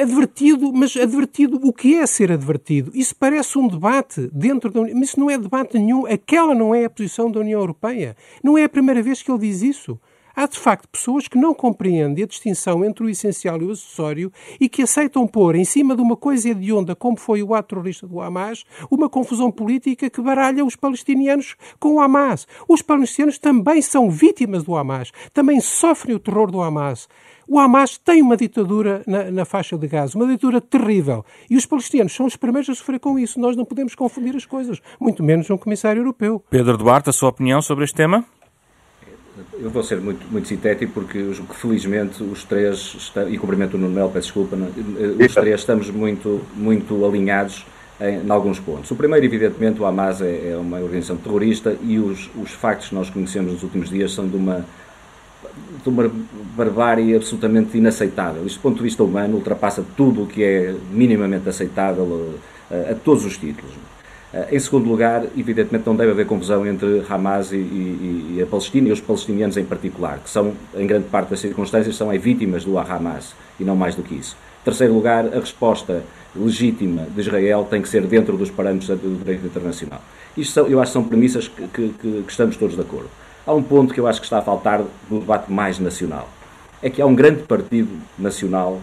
Advertido, 0.00 0.72
mas 0.72 0.96
advertido, 0.96 1.60
o 1.62 1.70
que 1.70 1.94
é 1.96 2.06
ser 2.06 2.32
advertido? 2.32 2.90
Isso 2.94 3.14
parece 3.14 3.58
um 3.58 3.68
debate 3.68 4.30
dentro 4.32 4.70
da 4.70 4.80
União, 4.80 4.98
mas 4.98 5.10
isso 5.10 5.20
não 5.20 5.28
é 5.28 5.36
debate 5.36 5.78
nenhum. 5.78 6.06
Aquela 6.06 6.54
não 6.54 6.74
é 6.74 6.86
a 6.86 6.90
posição 6.90 7.30
da 7.30 7.40
União 7.40 7.60
Europeia. 7.60 8.16
Não 8.42 8.56
é 8.56 8.64
a 8.64 8.68
primeira 8.70 9.02
vez 9.02 9.22
que 9.22 9.30
ele 9.30 9.40
diz 9.40 9.60
isso. 9.60 10.00
Há, 10.34 10.46
de 10.46 10.58
facto, 10.58 10.88
pessoas 10.88 11.28
que 11.28 11.36
não 11.36 11.52
compreendem 11.52 12.24
a 12.24 12.26
distinção 12.26 12.82
entre 12.82 13.04
o 13.04 13.10
essencial 13.10 13.60
e 13.60 13.66
o 13.66 13.72
acessório 13.72 14.32
e 14.58 14.68
que 14.68 14.80
aceitam 14.80 15.26
pôr 15.26 15.54
em 15.56 15.64
cima 15.64 15.94
de 15.94 16.00
uma 16.00 16.16
coisa 16.16 16.48
hedionda, 16.48 16.96
como 16.96 17.18
foi 17.18 17.42
o 17.42 17.54
ato 17.54 17.70
terrorista 17.70 18.06
do 18.06 18.18
Hamas, 18.18 18.64
uma 18.90 19.10
confusão 19.10 19.50
política 19.50 20.08
que 20.08 20.22
baralha 20.22 20.64
os 20.64 20.76
palestinianos 20.76 21.56
com 21.78 21.96
o 21.96 22.00
Hamas. 22.00 22.46
Os 22.66 22.80
palestinianos 22.80 23.38
também 23.38 23.82
são 23.82 24.10
vítimas 24.10 24.62
do 24.62 24.74
Hamas, 24.74 25.12
também 25.34 25.60
sofrem 25.60 26.16
o 26.16 26.18
terror 26.18 26.50
do 26.50 26.62
Hamas. 26.62 27.06
O 27.52 27.58
Hamas 27.58 27.98
tem 27.98 28.22
uma 28.22 28.36
ditadura 28.36 29.02
na, 29.04 29.28
na, 29.28 29.44
faixa 29.44 29.76
de 29.76 29.88
Gaza, 29.88 30.16
uma 30.16 30.24
ditadura 30.24 30.60
terrível. 30.60 31.24
E 31.50 31.56
os 31.56 31.66
palestinos 31.66 32.14
são 32.14 32.24
os 32.24 32.36
primeiros 32.36 32.70
a 32.70 32.74
sofrer 32.76 33.00
com 33.00 33.18
isso. 33.18 33.40
Nós 33.40 33.56
não 33.56 33.64
podemos 33.64 33.96
confundir 33.96 34.36
as 34.36 34.46
coisas, 34.46 34.80
muito 35.00 35.20
menos 35.24 35.50
um 35.50 35.58
comissário 35.58 35.98
europeu. 35.98 36.40
Pedro 36.48 36.78
Duarte, 36.78 37.10
a 37.10 37.12
sua 37.12 37.28
opinião 37.28 37.60
sobre 37.60 37.82
este 37.82 37.96
tema? 37.96 38.24
Eu 39.58 39.68
vou 39.68 39.82
ser 39.82 40.00
muito, 40.00 40.24
muito 40.30 40.46
sintético 40.46 40.92
porque 40.92 41.32
felizmente 41.54 42.22
os 42.22 42.44
três, 42.44 43.10
e 43.28 43.36
cumprimento 43.36 43.74
o 43.74 43.78
Nuno 43.78 43.96
Mel, 43.96 44.10
peço 44.10 44.28
desculpa, 44.28 44.56
eh, 44.56 45.24
os 45.26 45.34
três 45.34 45.58
estamos 45.58 45.90
muito, 45.90 46.40
muito 46.54 47.04
alinhados 47.04 47.66
em, 48.00 48.24
em, 48.24 48.30
alguns 48.30 48.60
pontos. 48.60 48.88
O 48.92 48.94
primeiro, 48.94 49.26
evidentemente, 49.26 49.80
o 49.80 49.86
Hamas 49.86 50.22
é, 50.22 50.52
é 50.52 50.56
uma 50.56 50.78
organização 50.78 51.16
terrorista 51.16 51.76
e 51.82 51.98
os, 51.98 52.30
os 52.36 52.52
factos 52.52 52.90
que 52.90 52.94
nós 52.94 53.10
conhecemos 53.10 53.54
nos 53.54 53.64
últimos 53.64 53.90
dias 53.90 54.12
são 54.12 54.28
de 54.28 54.36
uma 54.36 54.64
de 55.82 55.88
uma 55.88 56.10
barbárie 56.56 57.14
absolutamente 57.14 57.76
inaceitável. 57.76 58.44
Isto, 58.46 58.58
do 58.58 58.62
ponto 58.62 58.76
de 58.76 58.82
vista 58.82 59.02
humano, 59.02 59.36
ultrapassa 59.36 59.84
tudo 59.96 60.24
o 60.24 60.26
que 60.26 60.42
é 60.42 60.74
minimamente 60.90 61.48
aceitável 61.48 62.36
a, 62.70 62.74
eh, 62.74 62.92
a, 62.92 62.94
todos 62.94 63.24
os 63.24 63.36
títulos. 63.36 63.72
Eh, 64.32 64.48
em 64.52 64.58
segundo 64.58 64.88
lugar, 64.88 65.24
evidentemente 65.36 65.86
não 65.86 65.96
deve 65.96 66.12
haver 66.12 66.26
confusão 66.26 66.66
entre 66.66 67.02
Hamas 67.08 67.52
e, 67.52 67.56
e, 67.56 68.36
e, 68.36 68.42
a 68.42 68.46
Palestina 68.46 68.88
e 68.88 68.92
os 68.92 69.00
palestinianos 69.00 69.56
em 69.56 69.64
particular, 69.64 70.18
que 70.18 70.30
são, 70.30 70.52
em 70.74 70.86
grande 70.86 71.06
parte 71.06 71.30
das 71.30 71.40
circunstâncias, 71.40 71.96
são 71.96 72.10
vítimas 72.18 72.64
do 72.64 72.78
Hamas 72.78 73.34
e 73.58 73.64
não 73.64 73.76
mais 73.76 73.94
do 73.94 74.02
que 74.02 74.14
isso. 74.14 74.36
Em 74.62 74.64
terceiro 74.64 74.92
lugar, 74.92 75.26
a 75.26 75.40
resposta 75.40 76.02
legítima 76.36 77.06
de 77.14 77.20
Israel 77.20 77.66
tem 77.68 77.82
que 77.82 77.88
ser 77.88 78.02
dentro 78.06 78.36
dos 78.36 78.50
parâmetros 78.50 78.88
do 79.00 79.18
direito 79.18 79.46
internacional. 79.46 80.00
Isto 80.36 80.52
são, 80.52 80.66
eu 80.66 80.80
acho 80.80 80.90
que 80.90 80.92
são 80.92 81.04
premissas 81.04 81.48
que, 81.48 81.66
que, 81.66 81.88
que 81.98 82.30
estamos 82.30 82.56
todos 82.56 82.76
de 82.76 82.82
acordo. 82.82 83.08
Há 83.50 83.52
um 83.52 83.64
ponto 83.64 83.92
que 83.92 83.98
eu 83.98 84.06
acho 84.06 84.20
que 84.20 84.26
está 84.26 84.38
a 84.38 84.42
faltar 84.42 84.80
no 85.10 85.18
debate 85.18 85.50
mais 85.50 85.76
nacional. 85.80 86.28
É 86.80 86.88
que 86.88 87.02
há 87.02 87.06
um 87.06 87.16
grande 87.16 87.42
partido 87.42 87.90
nacional, 88.16 88.80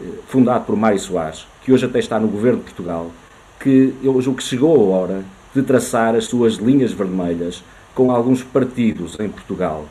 eh, 0.00 0.04
fundado 0.28 0.64
por 0.64 0.76
Mário 0.76 1.00
Soares, 1.00 1.44
que 1.64 1.72
hoje 1.72 1.86
até 1.86 1.98
está 1.98 2.20
no 2.20 2.28
governo 2.28 2.58
de 2.58 2.66
Portugal, 2.66 3.10
que 3.58 3.92
eu 4.04 4.22
julgo 4.22 4.38
que 4.38 4.44
chegou 4.44 4.94
a 4.94 4.96
hora 4.96 5.24
de 5.52 5.60
traçar 5.60 6.14
as 6.14 6.26
suas 6.26 6.54
linhas 6.54 6.92
vermelhas 6.92 7.64
com 7.96 8.12
alguns 8.12 8.44
partidos 8.44 9.18
em 9.18 9.28
Portugal 9.28 9.86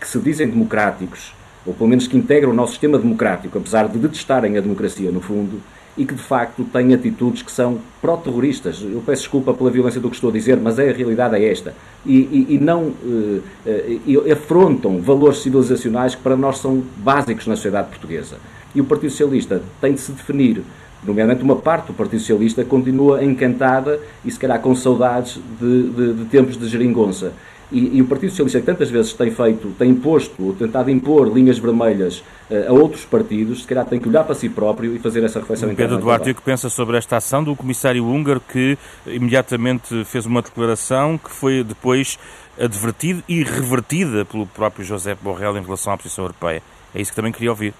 que 0.00 0.06
se 0.06 0.20
dizem 0.20 0.48
democráticos, 0.48 1.34
ou 1.66 1.74
pelo 1.74 1.88
menos 1.88 2.06
que 2.06 2.16
integram 2.16 2.50
o 2.50 2.54
nosso 2.54 2.70
sistema 2.70 2.96
democrático, 2.96 3.58
apesar 3.58 3.88
de 3.88 3.98
detestarem 3.98 4.56
a 4.56 4.60
democracia 4.60 5.10
no 5.10 5.20
fundo, 5.20 5.60
e 5.96 6.04
que 6.04 6.14
de 6.14 6.22
facto 6.22 6.64
têm 6.64 6.92
atitudes 6.92 7.42
que 7.42 7.50
são 7.50 7.78
pró-terroristas. 8.00 8.82
Eu 8.82 9.02
peço 9.04 9.22
desculpa 9.22 9.54
pela 9.54 9.70
violência 9.70 10.00
do 10.00 10.10
que 10.10 10.16
estou 10.16 10.30
a 10.30 10.32
dizer, 10.32 10.58
mas 10.58 10.78
é 10.78 10.90
a 10.90 10.92
realidade 10.92 11.36
é 11.36 11.50
esta. 11.50 11.74
E, 12.04 12.16
e, 12.16 12.54
e 12.54 12.58
não 12.58 12.82
uh, 12.82 13.42
uh, 13.66 14.32
afrontam 14.32 15.00
valores 15.00 15.38
civilizacionais 15.38 16.14
que 16.14 16.20
para 16.20 16.36
nós 16.36 16.58
são 16.58 16.82
básicos 16.98 17.46
na 17.46 17.56
sociedade 17.56 17.88
portuguesa. 17.88 18.36
E 18.74 18.80
o 18.80 18.84
Partido 18.84 19.10
Socialista 19.10 19.62
tem 19.80 19.94
de 19.94 20.00
se 20.00 20.12
definir 20.12 20.62
nomeadamente 21.02 21.42
uma 21.42 21.56
parte 21.56 21.86
do 21.86 21.94
Partido 21.94 22.20
Socialista, 22.20 22.64
continua 22.64 23.24
encantada 23.24 24.00
e 24.24 24.30
se 24.30 24.38
calhar 24.38 24.60
com 24.60 24.74
saudades 24.74 25.38
de, 25.60 25.90
de, 25.90 26.14
de 26.14 26.24
tempos 26.26 26.56
de 26.58 26.68
geringonça. 26.68 27.32
E, 27.70 27.96
e, 27.96 28.02
o 28.02 28.06
Partido 28.06 28.30
Socialista, 28.30 28.60
que 28.60 28.66
tantas 28.66 28.90
vezes 28.90 29.12
tem 29.12 29.30
feito, 29.30 29.72
tem 29.76 29.90
imposto, 29.90 30.40
ou 30.40 30.52
tentado 30.52 30.88
impor 30.88 31.32
linhas 31.32 31.58
vermelhas 31.58 32.22
uh, 32.48 32.68
a 32.68 32.72
outros 32.72 33.04
partidos, 33.04 33.62
se 33.62 33.66
calhar 33.66 33.84
tem 33.84 33.98
que 33.98 34.08
olhar 34.08 34.22
para 34.22 34.36
si 34.36 34.48
próprio 34.48 34.94
e 34.94 34.98
fazer 35.00 35.24
essa 35.24 35.40
reflexão 35.40 35.74
Pedro 35.74 35.98
Duarte, 35.98 36.30
o 36.30 36.34
que 36.34 36.42
pensa 36.42 36.68
sobre 36.68 36.96
esta 36.96 37.16
ação 37.16 37.42
do 37.42 37.56
comissário 37.56 38.06
húngaro 38.06 38.40
que 38.40 38.78
imediatamente 39.06 40.04
fez 40.04 40.26
uma 40.26 40.42
declaração 40.42 41.18
que 41.18 41.30
foi 41.30 41.64
depois 41.64 42.18
advertida 42.58 43.22
e 43.28 43.42
revertida 43.42 44.24
pelo 44.24 44.46
próprio 44.46 44.84
José 44.84 45.16
Borrell 45.20 45.56
em 45.58 45.62
relação 45.62 45.92
à 45.92 45.96
posição 45.96 46.24
europeia? 46.24 46.62
É 46.94 47.00
isso 47.00 47.10
que 47.10 47.16
também 47.16 47.32
queria 47.32 47.50
ouvir. 47.50 47.74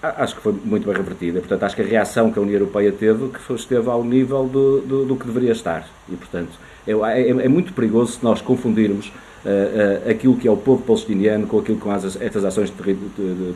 Acho 0.00 0.36
que 0.36 0.42
foi 0.42 0.52
muito 0.64 0.86
bem 0.86 0.96
revertida. 0.96 1.40
Portanto, 1.40 1.64
acho 1.64 1.74
que 1.74 1.82
a 1.82 1.84
reação 1.84 2.30
que 2.30 2.38
a 2.38 2.42
União 2.42 2.54
Europeia 2.54 2.92
teve 2.92 3.28
que 3.28 3.40
foi, 3.40 3.56
esteve 3.56 3.88
ao 3.88 4.04
nível 4.04 4.44
do, 4.44 4.80
do, 4.80 5.04
do, 5.04 5.16
que 5.16 5.26
deveria 5.26 5.52
estar. 5.52 5.88
E, 6.08 6.14
portanto, 6.14 6.52
é, 6.86 6.92
é, 6.92 7.28
é 7.28 7.48
muito 7.48 7.72
perigoso 7.72 8.12
se 8.12 8.24
nós 8.24 8.40
confundirmos 8.40 9.08
uh, 9.08 9.08
uh, 10.06 10.10
aquilo 10.10 10.36
que 10.36 10.46
é 10.46 10.50
o 10.50 10.56
povo 10.56 10.82
palestiniano 10.84 11.48
com 11.48 11.58
aquilo 11.58 11.78
que 11.78 11.84
são 11.84 11.92
as, 11.92 12.20
estas 12.20 12.44
ações 12.44 12.72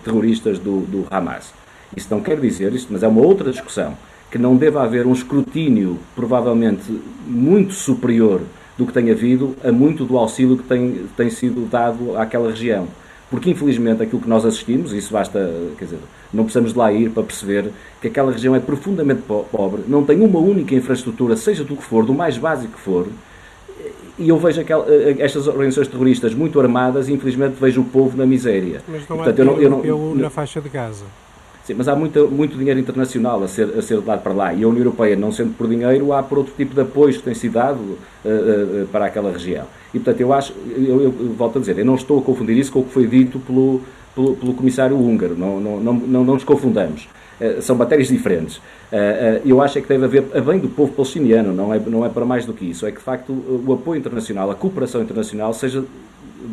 terroristas 0.02 0.58
do, 0.58 0.80
do 0.80 1.06
Hamas. 1.10 1.52
Isso 1.96 2.08
não 2.10 2.20
quer 2.20 2.40
dizer 2.40 2.72
isto, 2.74 2.92
mas 2.92 3.04
é 3.04 3.08
uma 3.08 3.20
outra 3.20 3.52
discussão. 3.52 3.96
Que 4.28 4.38
não 4.38 4.56
deve 4.56 4.76
haver 4.78 5.06
um 5.06 5.12
escrutínio, 5.12 5.98
provavelmente 6.16 7.00
muito 7.24 7.72
superior 7.72 8.40
do 8.76 8.84
que 8.84 8.92
tem 8.92 9.12
havido, 9.12 9.54
a 9.62 9.70
muito 9.70 10.04
do 10.04 10.18
auxílio 10.18 10.58
que 10.58 10.64
tem, 10.64 11.06
tem 11.16 11.30
sido 11.30 11.70
dado 11.70 12.16
àquela 12.16 12.50
região 12.50 12.88
porque 13.30 13.50
infelizmente 13.50 14.02
aquilo 14.02 14.20
que 14.20 14.28
nós 14.28 14.44
assistimos, 14.44 14.92
isso 14.92 15.12
basta, 15.12 15.52
quer 15.76 15.84
dizer, 15.84 15.98
não 16.32 16.44
precisamos 16.44 16.72
de 16.72 16.78
lá 16.78 16.92
ir 16.92 17.10
para 17.10 17.22
perceber 17.22 17.70
que 18.00 18.08
aquela 18.08 18.32
região 18.32 18.54
é 18.54 18.60
profundamente 18.60 19.22
pobre, 19.22 19.82
não 19.86 20.04
tem 20.04 20.20
uma 20.20 20.38
única 20.38 20.74
infraestrutura, 20.74 21.36
seja 21.36 21.64
do 21.64 21.76
que 21.76 21.82
for, 21.82 22.04
do 22.04 22.14
mais 22.14 22.38
básico 22.38 22.72
que 22.74 22.80
for, 22.80 23.06
e 24.18 24.28
eu 24.28 24.38
vejo 24.38 24.60
aquel, 24.60 24.84
eh, 24.88 25.16
estas 25.18 25.46
organizações 25.46 25.88
terroristas 25.88 26.32
muito 26.32 26.58
armadas 26.58 27.08
e 27.08 27.12
infelizmente 27.12 27.56
vejo 27.60 27.82
o 27.82 27.84
povo 27.84 28.16
na 28.16 28.24
miséria. 28.24 28.80
Mas 28.88 29.06
não 29.08 29.16
Portanto, 29.16 29.38
há 29.38 29.42
eu 29.42 29.70
não, 29.70 29.84
eu 29.84 29.98
não, 29.98 30.14
na 30.14 30.30
faixa 30.30 30.60
de 30.60 30.68
Gaza. 30.68 31.04
Sim, 31.66 31.74
mas 31.74 31.88
há 31.88 31.96
muito, 31.96 32.28
muito 32.28 32.56
dinheiro 32.56 32.78
internacional 32.78 33.42
a 33.42 33.48
ser, 33.48 33.76
a 33.76 33.82
ser 33.82 34.00
dado 34.00 34.22
para 34.22 34.32
lá 34.32 34.54
e 34.54 34.62
a 34.62 34.68
União 34.68 34.84
Europeia, 34.84 35.16
não 35.16 35.32
sendo 35.32 35.52
por 35.54 35.68
dinheiro, 35.68 36.12
há 36.12 36.22
por 36.22 36.38
outro 36.38 36.54
tipo 36.56 36.74
de 36.74 36.80
apoios 36.80 37.16
que 37.16 37.24
tem 37.24 37.34
sido 37.34 37.54
dado 37.54 37.80
uh, 37.80 37.98
uh, 38.24 38.86
para 38.92 39.06
aquela 39.06 39.32
região. 39.32 39.66
E, 39.92 39.98
portanto, 39.98 40.20
eu 40.20 40.32
acho, 40.32 40.54
eu, 40.76 41.02
eu, 41.02 41.10
volto 41.36 41.58
a 41.58 41.60
dizer, 41.60 41.76
eu 41.76 41.84
não 41.84 41.96
estou 41.96 42.20
a 42.20 42.22
confundir 42.22 42.56
isso 42.56 42.70
com 42.70 42.80
o 42.80 42.84
que 42.84 42.92
foi 42.92 43.06
dito 43.08 43.40
pelo, 43.40 43.82
pelo, 44.16 44.35
pelo 44.35 44.55
comissário 44.55 44.96
húngaro, 44.96 45.37
não, 45.38 45.61
não, 45.61 45.81
não, 45.81 45.92
não, 45.92 46.24
não 46.24 46.35
nos 46.35 46.44
confundamos. 46.44 47.09
Uh, 47.40 47.62
são 47.62 47.76
matérias 47.76 48.09
diferentes. 48.09 48.61
eu 49.44 49.61
acho 49.61 49.79
é 49.79 49.83
que 49.83 49.88
deve 49.88 50.07
haver, 50.07 50.24
a 50.35 50.40
bem 50.40 50.59
do 50.59 50.68
povo 50.68 50.92
palestiniano, 50.92 51.52
não 51.52 51.72
é, 51.72 51.79
não 51.79 52.05
é 52.05 52.09
para 52.09 52.24
mais 52.24 52.46
do 52.46 52.55
que 52.55 52.64
isso, 52.64 52.87
é 52.87 52.90
que 52.90 52.96
de 52.96 53.05
facto 53.05 53.31
o 53.31 53.72
apoio 53.74 53.98
internacional, 53.98 54.50
a 54.50 54.55
cooperação 54.55 55.02
internacional 55.02 55.52
seja 55.52 55.85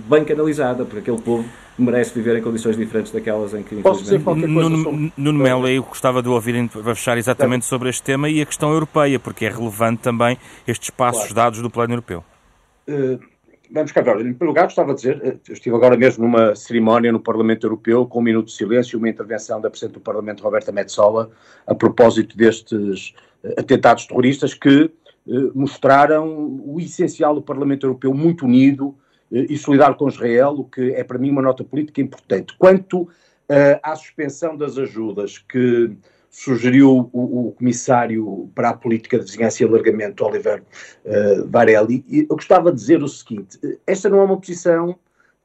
bem 0.10 0.26
canalizada, 0.26 0.84
porque 0.86 1.00
aquele 1.00 1.22
povo 1.22 1.46
merece 1.78 2.14
viver 2.14 2.38
em 2.38 2.42
condições 2.42 2.78
diferentes 2.78 3.12
daquelas 3.12 3.54
em 3.54 3.64
que 3.64 3.76
Posso 3.78 4.04
dizer 4.04 4.22
qualquer 4.22 4.52
coisa 4.52 4.70
Nuno, 4.70 4.84
sobre... 4.84 5.14
Nuno 5.18 5.40
Melo, 5.40 5.68
eu 5.68 5.84
gostava 5.84 6.22
de 6.22 6.30
ouvir 6.30 6.70
para 6.70 6.96
fechar 6.96 7.18
exatamente 7.18 7.66
sobre 7.66 7.90
este 7.90 8.04
tema 8.04 8.30
e 8.30 8.42
a 8.42 8.46
questão 8.46 8.72
europeia, 8.72 9.20
porque 9.20 9.46
é 9.46 9.50
relevante 9.50 10.02
também 10.02 10.38
estes 10.68 10.90
passos 10.90 11.22
claro. 11.22 11.36
dados 11.36 11.62
do 11.62 11.70
plano 11.70 11.94
europeu. 11.94 12.24
Uh, 12.88 13.20
vamos 13.74 13.92
cá 13.92 14.02
ver. 14.02 14.14
Em 14.18 14.34
primeiro 14.34 14.46
lugar, 14.46 14.66
gostava 14.66 14.94
de 14.94 15.02
dizer, 15.02 15.22
eh, 15.24 15.38
eu 15.48 15.54
estive 15.54 15.76
agora 15.76 15.98
mesmo 15.98 16.24
numa 16.24 16.56
cerimónia 16.56 17.12
no 17.12 17.20
Parlamento 17.20 17.66
Europeu 17.66 18.06
com 18.06 18.20
um 18.20 18.22
minuto 18.22 18.46
de 18.46 18.54
silêncio 18.54 19.00
uma 19.00 19.10
intervenção 19.10 19.60
da 19.60 19.70
Presidente 19.70 19.96
do 19.96 20.00
Parlamento, 20.00 20.44
Roberta 20.44 20.72
Metsola, 20.72 21.32
a 21.66 21.74
propósito 21.74 22.38
destes 22.38 23.16
uh, 23.44 23.54
atentados 23.58 24.06
terroristas 24.06 24.54
que 24.54 24.92
uh, 25.26 25.52
mostraram 25.56 26.62
o 26.64 26.80
essencial 26.80 27.34
do 27.34 27.42
Parlamento 27.42 27.88
Europeu 27.88 28.14
muito 28.14 28.46
unido, 28.46 28.96
e 29.32 29.58
solidário 29.58 29.96
com 29.96 30.08
Israel, 30.08 30.52
o 30.60 30.64
que 30.64 30.94
é 30.94 31.04
para 31.04 31.18
mim 31.18 31.32
uma 31.32 31.42
nota 31.42 31.64
política 31.64 32.00
importante. 32.00 32.54
Quanto 32.56 33.02
uh, 33.02 33.10
à 33.82 33.96
suspensão 33.96 34.56
das 34.56 34.78
ajudas 34.78 35.40
que 35.40 35.98
sugeriu 36.34 37.10
o, 37.14 37.50
o, 37.50 37.52
comissário 37.52 38.50
para 38.56 38.70
a 38.70 38.74
política 38.74 39.20
de 39.20 39.26
vizinhança 39.26 39.62
e 39.62 39.68
alargamento, 39.68 40.26
Oliver 40.26 40.64
uh, 41.06 41.48
Varelli, 41.48 42.04
eu 42.10 42.26
gostava 42.36 42.72
de 42.72 42.80
dizer 42.80 43.04
o 43.04 43.08
seguinte: 43.08 43.60
esta 43.86 44.10
não 44.10 44.20
é 44.20 44.24
uma 44.24 44.40
posição, 44.40 44.98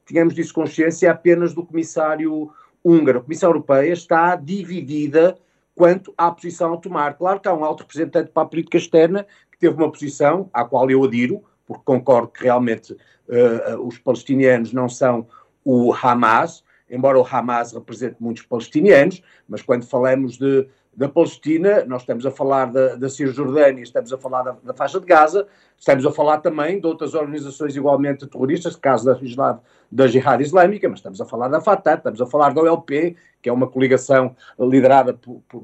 tínhamos 0.03 0.33
disso 0.33 0.51
consciência, 0.51 1.11
apenas 1.11 1.53
do 1.53 1.63
comissário 1.63 2.49
húngaro. 2.83 3.19
A 3.19 3.21
Comissão 3.21 3.51
Europeia 3.51 3.93
está 3.93 4.35
dividida 4.35 5.37
quanto 5.75 6.11
à 6.17 6.31
posição 6.31 6.73
a 6.73 6.77
tomar. 6.77 7.13
Claro 7.13 7.39
que 7.39 7.47
há 7.47 7.53
um 7.53 7.63
alto 7.63 7.81
representante 7.81 8.31
para 8.31 8.43
a 8.43 8.47
política 8.47 8.77
externa 8.77 9.27
que 9.51 9.59
teve 9.59 9.75
uma 9.75 9.91
posição 9.91 10.49
à 10.51 10.65
qual 10.65 10.89
eu 10.89 11.03
adiro, 11.03 11.43
porque 11.67 11.83
concordo 11.85 12.29
que 12.29 12.45
realmente 12.45 12.93
uh, 12.93 13.79
os 13.85 13.99
palestinianos 13.99 14.73
não 14.73 14.89
são 14.89 15.27
o 15.63 15.93
Hamas, 15.93 16.63
embora 16.89 17.19
o 17.19 17.23
Hamas 17.23 17.73
represente 17.73 18.15
muitos 18.19 18.43
palestinianos, 18.43 19.21
mas 19.47 19.61
quando 19.61 19.85
falamos 19.85 20.37
de, 20.37 20.67
da 20.99 21.07
Palestina, 21.07 21.85
nós 21.85 22.01
estamos 22.01 22.25
a 22.25 22.31
falar 22.31 22.65
da, 22.65 22.97
da 22.97 23.09
Cisjordânia, 23.09 23.81
estamos 23.81 24.11
a 24.11 24.17
falar 24.17 24.43
da, 24.43 24.57
da, 24.61 24.73
faixa 24.73 24.99
de 24.99 25.05
Gaza, 25.05 25.47
estamos 25.77 26.05
a 26.05 26.11
falar 26.11 26.39
também 26.39 26.77
de 26.77 26.85
outras 26.85 27.13
organizações 27.13 27.73
igualmente 27.73 28.27
terroristas, 28.27 28.75
caso 28.75 29.05
da, 29.05 29.59
da 29.89 30.07
Jihad 30.07 30.41
Islâmica, 30.41 30.89
mas 30.89 30.99
estamos 30.99 31.21
a 31.21 31.25
falar 31.25 31.47
da 31.47 31.61
Fatah, 31.61 31.93
estamos 31.93 32.21
a 32.21 32.25
falar 32.25 32.53
da 32.53 32.59
OLP, 32.63 33.15
que 33.41 33.47
é 33.47 33.53
uma 33.53 33.67
coligação 33.67 34.35
liderada 34.59 35.13
por, 35.13 35.41
por 35.47 35.63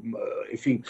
enfim, 0.54 0.82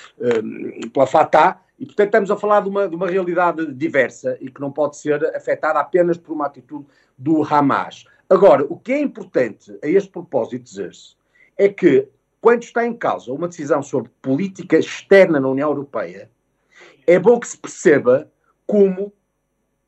pela 0.94 1.08
Fatah, 1.08 1.60
e, 1.80 1.88
portanto, 1.88 2.06
estamos 2.06 2.30
a 2.30 2.38
falar 2.38 2.60
de 2.60 2.70
uma, 2.70 2.88
de 2.88 2.96
uma 2.96 3.08
realidade 3.08 3.74
diversa 3.74 4.38
e 4.40 4.52
que 4.52 4.62
não 4.62 4.72
pode 4.72 4.96
ser 4.98 5.26
afetada 5.36 5.80
apenas 5.80 6.20
por 6.20 6.34
uma 6.34 6.46
atitude 6.46 6.86
do 7.18 7.42
Hamas. 7.42 8.06
Agora, 8.30 8.64
o 8.70 8.78
que 8.78 8.94
é 8.94 9.00
importante 9.00 9.76
a 9.84 9.88
este 9.88 10.12
propósito 10.12 10.64
dizer-se 10.64 11.16
é 11.58 11.68
que, 11.68 12.08
quando 12.46 12.62
está 12.62 12.86
em 12.86 12.94
causa 12.94 13.34
uma 13.34 13.48
decisão 13.48 13.82
sobre 13.82 14.12
política 14.22 14.78
externa 14.78 15.40
na 15.40 15.48
União 15.48 15.68
Europeia, 15.68 16.30
é 17.08 17.18
bom 17.18 17.40
que 17.40 17.48
se 17.48 17.58
perceba 17.58 18.32
como 18.68 19.12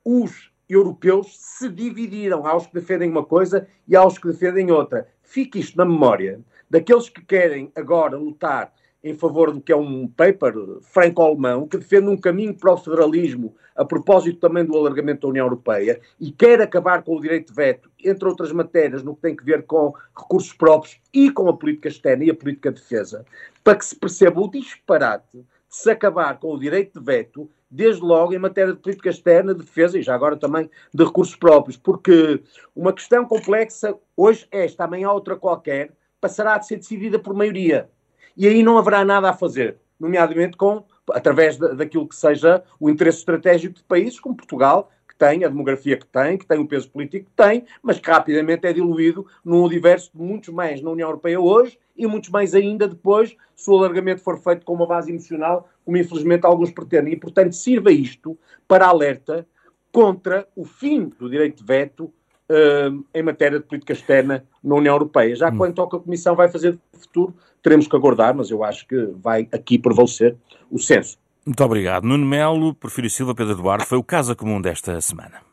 os 0.04 0.50
europeus 0.68 1.36
se 1.38 1.68
dividiram 1.68 2.44
aos 2.44 2.66
que 2.66 2.74
defendem 2.74 3.08
uma 3.08 3.24
coisa 3.24 3.68
e 3.86 3.94
aos 3.94 4.18
que 4.18 4.26
defendem 4.26 4.72
outra. 4.72 5.06
Fique 5.22 5.60
isto 5.60 5.78
na 5.78 5.84
memória 5.84 6.40
daqueles 6.68 7.08
que 7.08 7.24
querem 7.24 7.70
agora 7.76 8.16
lutar 8.16 8.74
em 9.02 9.14
favor 9.14 9.52
do 9.52 9.60
que 9.60 9.72
é 9.72 9.76
um 9.76 10.08
paper 10.08 10.54
franco-alemão 10.82 11.68
que 11.68 11.78
defende 11.78 12.08
um 12.08 12.16
caminho 12.16 12.54
para 12.54 12.72
o 12.72 12.76
federalismo 12.76 13.54
a 13.76 13.84
propósito 13.84 14.40
também 14.40 14.64
do 14.64 14.76
alargamento 14.76 15.20
da 15.22 15.28
União 15.28 15.46
Europeia 15.46 16.00
e 16.18 16.32
quer 16.32 16.60
acabar 16.60 17.02
com 17.04 17.16
o 17.16 17.20
direito 17.20 17.48
de 17.48 17.54
veto, 17.54 17.88
entre 18.04 18.28
outras 18.28 18.50
matérias, 18.50 19.04
no 19.04 19.14
que 19.14 19.22
tem 19.22 19.36
que 19.36 19.44
ver 19.44 19.64
com 19.66 19.94
recursos 20.16 20.52
próprios 20.52 21.00
e 21.14 21.30
com 21.30 21.48
a 21.48 21.56
política 21.56 21.88
externa 21.88 22.24
e 22.24 22.30
a 22.30 22.34
política 22.34 22.72
de 22.72 22.80
defesa, 22.80 23.24
para 23.62 23.76
que 23.76 23.84
se 23.84 23.94
perceba 23.94 24.40
o 24.40 24.50
disparate 24.50 25.38
de 25.38 25.46
se 25.76 25.90
acabar 25.90 26.40
com 26.40 26.52
o 26.52 26.58
direito 26.58 26.98
de 26.98 27.04
veto, 27.04 27.48
desde 27.70 28.02
logo 28.02 28.34
em 28.34 28.38
matéria 28.38 28.72
de 28.72 28.80
política 28.80 29.10
externa, 29.10 29.54
de 29.54 29.62
defesa 29.62 29.96
e 29.96 30.02
já 30.02 30.14
agora 30.14 30.36
também 30.36 30.68
de 30.92 31.04
recursos 31.04 31.36
próprios, 31.36 31.76
porque 31.76 32.42
uma 32.74 32.92
questão 32.92 33.24
complexa, 33.26 33.94
hoje 34.16 34.48
esta, 34.50 34.84
amanhã 34.84 35.10
outra 35.12 35.36
qualquer, 35.36 35.92
passará 36.20 36.56
a 36.56 36.62
ser 36.62 36.78
decidida 36.78 37.18
por 37.18 37.32
maioria 37.32 37.88
e 38.38 38.46
aí 38.46 38.62
não 38.62 38.78
haverá 38.78 39.04
nada 39.04 39.30
a 39.30 39.32
fazer, 39.32 39.78
nomeadamente 39.98 40.56
com, 40.56 40.84
através 41.10 41.58
de, 41.58 41.74
daquilo 41.74 42.06
que 42.06 42.14
seja 42.14 42.62
o 42.78 42.88
interesse 42.88 43.18
estratégico 43.18 43.74
de 43.74 43.82
países 43.82 44.20
como 44.20 44.36
Portugal, 44.36 44.92
que 45.08 45.16
tem 45.16 45.44
a 45.44 45.48
demografia 45.48 45.96
que 45.96 46.06
tem, 46.06 46.38
que 46.38 46.46
tem 46.46 46.60
o 46.60 46.68
peso 46.68 46.88
político 46.88 47.26
que 47.26 47.32
tem, 47.36 47.64
mas 47.82 47.98
que 47.98 48.08
rapidamente 48.08 48.64
é 48.64 48.72
diluído 48.72 49.26
num 49.44 49.60
universo 49.64 50.12
de 50.14 50.22
muitos 50.22 50.54
mais 50.54 50.80
na 50.80 50.90
União 50.90 51.08
Europeia 51.08 51.40
hoje 51.40 51.76
e 51.96 52.06
muitos 52.06 52.30
mais 52.30 52.54
ainda 52.54 52.86
depois, 52.86 53.36
se 53.56 53.68
o 53.68 53.76
alargamento 53.76 54.22
for 54.22 54.38
feito 54.38 54.64
com 54.64 54.72
uma 54.72 54.86
base 54.86 55.10
emocional, 55.10 55.68
como 55.84 55.96
infelizmente 55.96 56.46
alguns 56.46 56.70
pretendem. 56.70 57.14
E, 57.14 57.16
portanto, 57.16 57.56
sirva 57.56 57.90
isto 57.90 58.38
para 58.68 58.86
alerta 58.86 59.44
contra 59.90 60.46
o 60.54 60.64
fim 60.64 61.08
do 61.18 61.28
direito 61.28 61.56
de 61.56 61.64
veto 61.64 62.14
uh, 62.50 63.04
em 63.14 63.22
matéria 63.22 63.58
de 63.58 63.64
política 63.66 63.92
externa 63.92 64.44
na 64.62 64.74
União 64.74 64.94
Europeia. 64.94 65.34
Já 65.36 65.48
hum. 65.48 65.56
quanto 65.56 65.80
ao 65.80 65.88
que 65.88 65.96
a 65.96 66.00
Comissão 66.00 66.34
vai 66.34 66.48
fazer 66.48 66.72
no 66.72 67.00
futuro, 67.00 67.34
teremos 67.62 67.86
que 67.86 67.96
aguardar, 67.96 68.34
mas 68.34 68.50
eu 68.50 68.64
acho 68.64 68.86
que 68.86 68.96
vai 69.22 69.48
aqui 69.52 69.78
prevalecer 69.78 70.36
o 70.70 70.78
senso. 70.78 71.18
Muito 71.44 71.64
obrigado. 71.64 72.04
Nuno 72.04 72.26
Melo, 72.26 72.74
Porfírio 72.74 73.08
Silva, 73.08 73.34
Pedro 73.34 73.54
Eduardo, 73.54 73.86
foi 73.86 73.96
o 73.96 74.02
Casa 74.02 74.34
Comum 74.34 74.60
desta 74.60 75.00
semana. 75.00 75.48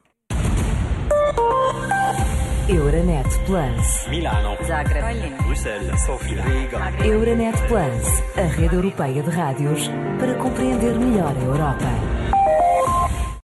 Euronet 2.67 3.29
Plus. 3.45 4.07
Milano. 4.09 4.57
Zagreb. 4.65 5.35
Bruxelas. 5.45 6.01
Sofia. 6.01 6.41
Riga. 6.41 7.05
Euronet 7.05 7.55
Plus, 7.67 8.23
a 8.35 8.47
rede 8.47 8.75
europeia 8.75 9.21
de 9.21 9.29
rádios 9.29 9.87
para 10.19 10.33
compreender 10.35 10.95
melhor 10.97 11.31
a 11.37 11.43
Europa. 11.43 12.24